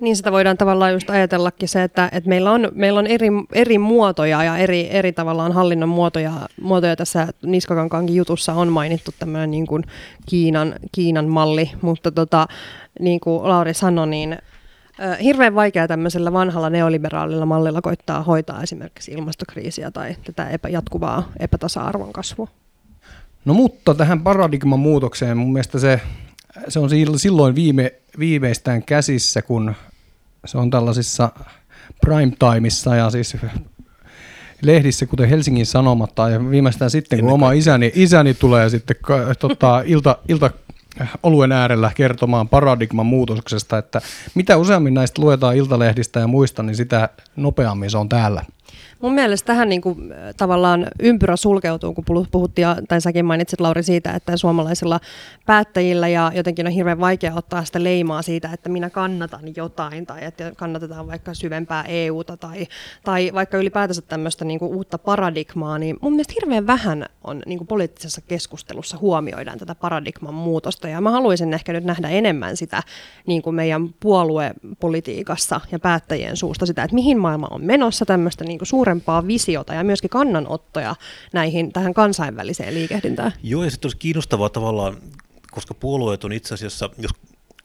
Niin 0.00 0.16
sitä 0.16 0.32
voidaan 0.32 0.56
tavallaan 0.56 0.92
just 0.92 1.10
ajatellakin 1.10 1.68
se, 1.68 1.82
että, 1.82 2.08
että 2.12 2.28
meillä 2.28 2.52
on, 2.52 2.68
meillä 2.74 3.00
on 3.00 3.06
eri, 3.06 3.28
eri 3.52 3.78
muotoja 3.78 4.44
ja 4.44 4.56
eri, 4.56 4.88
eri 4.90 5.12
tavallaan 5.12 5.52
hallinnon 5.52 5.88
muotoja, 5.88 6.32
muotoja 6.60 6.96
tässä 6.96 7.28
Niskakankaankin 7.42 8.16
jutussa 8.16 8.52
on 8.52 8.72
mainittu 8.72 9.10
tämmöinen 9.18 9.50
niin 9.50 9.66
kuin 9.66 9.84
Kiinan, 10.26 10.74
Kiinan 10.92 11.28
malli, 11.28 11.70
mutta 11.82 12.10
tota, 12.10 12.46
niin 13.00 13.20
kuin 13.20 13.48
Lauri 13.48 13.74
sanoi, 13.74 14.06
niin 14.06 14.38
hirveän 15.22 15.54
vaikea 15.54 15.88
tämmöisellä 15.88 16.32
vanhalla 16.32 16.70
neoliberaalilla 16.70 17.46
mallilla 17.46 17.82
koittaa 17.82 18.22
hoitaa 18.22 18.62
esimerkiksi 18.62 19.12
ilmastokriisiä 19.12 19.90
tai 19.90 20.16
tätä 20.24 20.48
epä, 20.48 20.68
jatkuvaa 20.68 21.32
epätasa-arvon 21.40 22.12
kasvua. 22.12 22.48
No 23.44 23.54
mutta 23.54 23.94
tähän 23.94 24.20
paradigman 24.20 24.78
muutokseen 24.78 25.36
mun 25.36 25.52
mielestä 25.52 25.78
se, 25.78 26.00
se 26.68 26.78
on 26.78 26.90
silloin 27.16 27.54
viime, 27.54 27.92
viimeistään 28.18 28.82
käsissä, 28.82 29.42
kun 29.42 29.74
se 30.44 30.58
on 30.58 30.70
tällaisissa 30.70 31.32
prime 32.00 32.32
timeissa 32.38 32.96
ja 32.96 33.10
siis 33.10 33.36
lehdissä, 34.62 35.06
kuten 35.06 35.28
Helsingin 35.28 35.66
Sanomat, 35.66 36.14
tai 36.14 36.50
viimeistään 36.50 36.90
sitten, 36.90 37.20
kun 37.20 37.30
oma 37.30 37.52
isäni, 37.52 37.92
isäni 37.94 38.34
tulee 38.34 38.70
sitten 38.70 38.96
tota, 39.38 39.82
ilta, 39.86 40.18
ilta 40.28 40.50
oluen 41.22 41.52
äärellä 41.52 41.90
kertomaan 41.94 42.48
paradigman 42.48 43.06
muutoksesta, 43.06 43.78
että 43.78 44.00
mitä 44.34 44.56
useammin 44.56 44.94
näistä 44.94 45.22
luetaan 45.22 45.56
iltalehdistä 45.56 46.20
ja 46.20 46.26
muista, 46.26 46.62
niin 46.62 46.76
sitä 46.76 47.08
nopeammin 47.36 47.90
se 47.90 47.98
on 47.98 48.08
täällä. 48.08 48.44
Mun 49.00 49.14
mielestä 49.14 49.46
tähän 49.46 49.68
niin 49.68 49.80
kuin, 49.80 50.14
tavallaan 50.36 50.86
ympyrä 51.00 51.36
sulkeutuu, 51.36 51.94
kun 51.94 52.26
puhuttiin, 52.30 52.66
tai 52.88 53.00
säkin 53.00 53.24
mainitsit 53.24 53.60
Lauri 53.60 53.82
siitä, 53.82 54.12
että 54.12 54.36
suomalaisilla 54.36 55.00
päättäjillä 55.46 56.08
ja 56.08 56.32
jotenkin 56.34 56.66
on 56.66 56.72
hirveän 56.72 57.00
vaikea 57.00 57.34
ottaa 57.34 57.64
sitä 57.64 57.84
leimaa 57.84 58.22
siitä, 58.22 58.50
että 58.52 58.68
minä 58.68 58.90
kannatan 58.90 59.56
jotain 59.56 60.06
tai 60.06 60.24
että 60.24 60.52
kannatetaan 60.56 61.06
vaikka 61.06 61.34
syvempää 61.34 61.84
EUta 61.84 62.36
tai, 62.36 62.66
tai 63.04 63.30
vaikka 63.34 63.58
ylipäätänsä 63.58 64.02
tämmöistä 64.02 64.44
niin 64.44 64.58
kuin 64.58 64.74
uutta 64.74 64.98
paradigmaa, 64.98 65.78
niin 65.78 65.96
mun 66.00 66.12
mielestä 66.12 66.34
hirveän 66.40 66.66
vähän 66.66 67.06
on 67.24 67.42
niin 67.46 67.58
kuin 67.58 67.68
poliittisessa 67.68 68.20
keskustelussa 68.20 68.98
huomioidaan 68.98 69.58
tätä 69.58 69.74
paradigman 69.74 70.34
muutosta. 70.34 70.88
Ja 70.88 71.00
mä 71.00 71.10
haluaisin 71.10 71.54
ehkä 71.54 71.72
nyt 71.72 71.84
nähdä 71.84 72.08
enemmän 72.08 72.56
sitä 72.56 72.82
niin 73.26 73.42
kuin 73.42 73.56
meidän 73.56 73.94
puoluepolitiikassa 74.00 75.60
ja 75.72 75.78
päättäjien 75.78 76.36
suusta 76.36 76.66
sitä, 76.66 76.82
että 76.82 76.94
mihin 76.94 77.18
maailma 77.18 77.48
on 77.50 77.64
menossa 77.64 78.06
tämmöistä 78.06 78.44
niin 78.44 78.55
kuin 78.58 78.68
suurempaa 78.68 79.26
visiota 79.26 79.74
ja 79.74 79.84
myöskin 79.84 80.10
kannanottoja 80.10 80.96
näihin, 81.32 81.72
tähän 81.72 81.94
kansainväliseen 81.94 82.74
liikehdintään. 82.74 83.32
Joo, 83.42 83.64
ja 83.64 83.70
sitten 83.70 83.86
olisi 83.86 83.96
kiinnostavaa 83.96 84.48
tavallaan, 84.48 84.96
koska 85.50 85.74
puolueet 85.74 86.24
on 86.24 86.32
itse 86.32 86.54
asiassa, 86.54 86.90
jos 86.98 87.10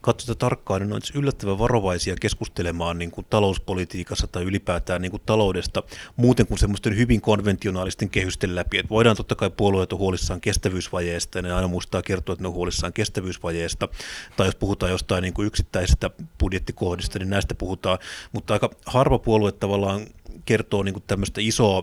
katsotaan 0.02 0.38
tarkkaan, 0.38 0.82
niin 0.82 0.92
on 0.92 1.00
yllättävän 1.14 1.58
varovaisia 1.58 2.16
keskustelemaan 2.20 2.98
niin 2.98 3.10
kuin 3.10 3.26
talouspolitiikassa 3.30 4.26
tai 4.26 4.42
ylipäätään 4.42 5.02
niin 5.02 5.10
kuin 5.10 5.22
taloudesta 5.26 5.82
muuten 6.16 6.46
kuin 6.46 6.58
semmoisten 6.58 6.96
hyvin 6.96 7.20
konventionaalisten 7.20 8.10
kehysten 8.10 8.54
läpi. 8.54 8.78
Et 8.78 8.90
voidaan 8.90 9.16
totta 9.16 9.34
kai 9.34 9.50
puolueet 9.50 9.92
on 9.92 9.98
huolissaan 9.98 10.40
kestävyysvajeesta 10.40 11.38
ja 11.38 11.42
ne 11.42 11.52
aina 11.52 11.68
muistaa 11.68 12.02
kertoa, 12.02 12.32
että 12.32 12.42
ne 12.42 12.48
on 12.48 12.54
huolissaan 12.54 12.92
kestävyysvajeesta. 12.92 13.88
Tai 14.36 14.46
jos 14.46 14.54
puhutaan 14.54 14.92
jostain 14.92 15.22
niin 15.22 15.34
kuin 15.34 15.46
yksittäisestä 15.46 16.10
budjettikohdista, 16.40 17.18
niin 17.18 17.30
näistä 17.30 17.54
puhutaan. 17.54 17.98
Mutta 18.32 18.54
aika 18.54 18.70
harva 18.86 19.18
puolue 19.18 19.52
tavallaan 19.52 20.06
kertoo 20.44 20.82
niin 20.82 20.94
kuin 20.94 21.04
tämmöistä 21.06 21.40
isoa 21.40 21.82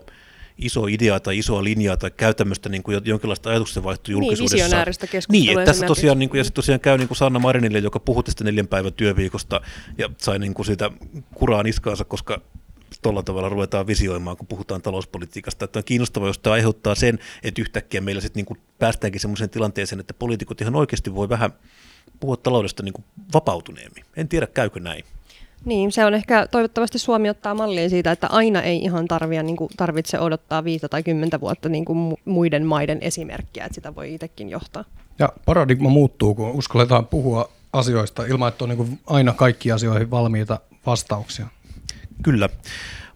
iso 0.59 0.87
idea 0.87 1.19
tai 1.19 1.37
isoa 1.37 1.63
linjaa 1.63 1.97
tai 1.97 2.11
käy 2.11 2.33
tämmöistä 2.33 2.69
niin 2.69 2.83
kuin 2.83 3.01
jonkinlaista 3.05 3.49
ajatuksen 3.49 3.83
vaihtoa 3.83 4.03
niin, 4.07 4.11
julkisuudessa. 4.11 4.55
Niin, 4.55 4.69
Niin, 5.31 5.49
että 5.49 5.65
tässä 5.65 5.85
tosiaan, 5.85 6.19
niin 6.19 6.29
kuin, 6.29 6.37
ja 6.37 6.43
sitten 6.43 6.55
tosiaan 6.55 6.79
käy 6.79 6.97
niin 6.97 7.07
kuin 7.07 7.17
Sanna 7.17 7.39
Marinille, 7.39 7.79
joka 7.79 7.99
puhui 7.99 8.23
tästä 8.23 8.43
neljän 8.43 8.67
päivän 8.67 8.93
työviikosta 8.93 9.61
ja 9.97 10.09
sai 10.17 10.39
niin 10.39 10.53
kuin 10.53 10.65
siitä 10.65 10.91
kuraa 11.35 11.63
niskaansa, 11.63 12.05
koska 12.05 12.41
tuolla 13.01 13.23
tavalla 13.23 13.49
ruvetaan 13.49 13.87
visioimaan, 13.87 14.37
kun 14.37 14.47
puhutaan 14.47 14.81
talouspolitiikasta. 14.81 15.65
Että 15.65 15.79
on 15.79 15.83
kiinnostavaa, 15.83 16.29
jos 16.29 16.39
tämä 16.39 16.53
aiheuttaa 16.53 16.95
sen, 16.95 17.19
että 17.43 17.61
yhtäkkiä 17.61 18.01
meillä 18.01 18.21
sitten 18.21 18.45
niin 18.49 18.61
päästäänkin 18.79 19.21
sellaiseen 19.21 19.49
tilanteeseen, 19.49 19.99
että 19.99 20.13
poliitikot 20.13 20.61
ihan 20.61 20.75
oikeasti 20.75 21.15
voi 21.15 21.29
vähän 21.29 21.51
puhua 22.19 22.37
taloudesta 22.37 22.83
niin 22.83 22.93
kuin 22.93 23.05
vapautuneemmin. 23.33 24.05
En 24.17 24.27
tiedä, 24.27 24.47
käykö 24.47 24.79
näin. 24.79 25.03
Niin, 25.65 25.91
se 25.91 26.05
on 26.05 26.13
ehkä 26.13 26.47
toivottavasti 26.47 26.99
Suomi 26.99 27.29
ottaa 27.29 27.53
mallia 27.53 27.89
siitä, 27.89 28.11
että 28.11 28.27
aina 28.27 28.61
ei 28.61 28.77
ihan 28.77 29.07
tarvia, 29.07 29.43
niin 29.43 29.57
kuin, 29.57 29.69
tarvitse 29.77 30.19
odottaa 30.19 30.63
viitä 30.63 30.89
tai 30.89 31.03
kymmentä 31.03 31.41
vuotta 31.41 31.69
niin 31.69 31.85
kuin 31.85 32.17
muiden 32.25 32.65
maiden 32.65 32.97
esimerkkiä, 33.01 33.65
että 33.65 33.75
sitä 33.75 33.95
voi 33.95 34.13
itsekin 34.13 34.49
johtaa. 34.49 34.85
Ja 35.19 35.33
paradigma 35.45 35.89
muuttuu, 35.89 36.35
kun 36.35 36.51
uskalletaan 36.51 37.07
puhua 37.07 37.49
asioista 37.73 38.25
ilman, 38.25 38.49
että 38.49 38.63
on 38.63 38.69
niin 38.69 38.77
kuin 38.77 38.99
aina 39.07 39.33
kaikki 39.33 39.71
asioihin 39.71 40.11
valmiita 40.11 40.59
vastauksia. 40.85 41.47
Kyllä, 42.23 42.49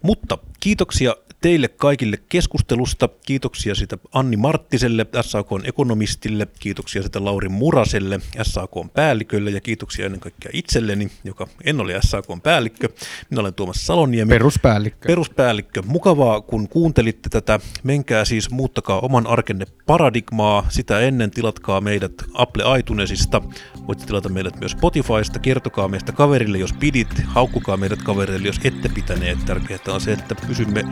mutta 0.02 0.38
kiitoksia 0.64 1.16
teille 1.42 1.68
kaikille 1.68 2.18
keskustelusta. 2.30 3.10
Kiitoksia 3.26 3.76
sitä 3.76 3.98
Anni 4.14 4.38
Marttiselle, 4.38 5.06
SAKn 5.22 5.62
ekonomistille, 5.64 6.48
kiitoksia 6.60 7.04
sitä 7.04 7.26
Lauri 7.26 7.50
Muraselle, 7.50 8.20
SAKn 8.42 8.90
päällikölle 8.94 9.52
ja 9.52 9.62
kiitoksia 9.62 10.06
ennen 10.06 10.20
kaikkea 10.20 10.52
itselleni, 10.54 11.12
joka 11.24 11.48
en 11.64 11.80
ole 11.80 11.94
SAKn 12.02 12.42
päällikkö. 12.42 12.90
Minä 13.30 13.42
olen 13.42 13.54
Tuomas 13.54 13.86
Saloniemi. 13.88 14.30
Peruspäällikkö. 14.30 15.08
Peruspäällikkö. 15.08 15.82
Mukavaa, 15.86 16.42
kun 16.42 16.70
kuuntelitte 16.70 17.30
tätä. 17.30 17.60
Menkää 17.84 18.26
siis, 18.26 18.50
muuttakaa 18.50 19.00
oman 19.00 19.28
arkenne 19.28 19.66
paradigmaa. 19.86 20.66
Sitä 20.70 21.00
ennen 21.00 21.32
tilatkaa 21.32 21.82
meidät 21.82 22.14
Apple 22.34 22.80
iTunesista. 22.80 23.42
Voitte 23.88 24.06
tilata 24.06 24.30
meidät 24.30 24.60
myös 24.60 24.72
Spotifysta. 24.72 25.40
Kertokaa 25.40 25.88
meistä 25.88 26.12
kaverille, 26.12 26.58
jos 26.58 26.74
pidit. 26.74 27.22
Haukkukaa 27.26 27.78
meidät 27.78 28.02
kaverille, 28.04 28.48
jos 28.48 28.60
ette 28.64 28.90
pitäneet. 28.90 29.46
Tärkeää 29.46 29.80
on 29.88 30.02
se, 30.02 30.12
että 30.12 30.36
pysymme 30.54 30.84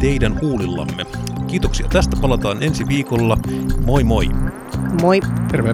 teidän 0.00 0.40
huulillamme. 0.40 1.06
Kiitoksia 1.46 1.88
tästä, 1.88 2.16
palataan 2.20 2.62
ensi 2.62 2.88
viikolla. 2.88 3.38
Moi 3.84 4.04
moi! 4.04 4.28
Moi! 5.02 5.20
Terve! 5.50 5.72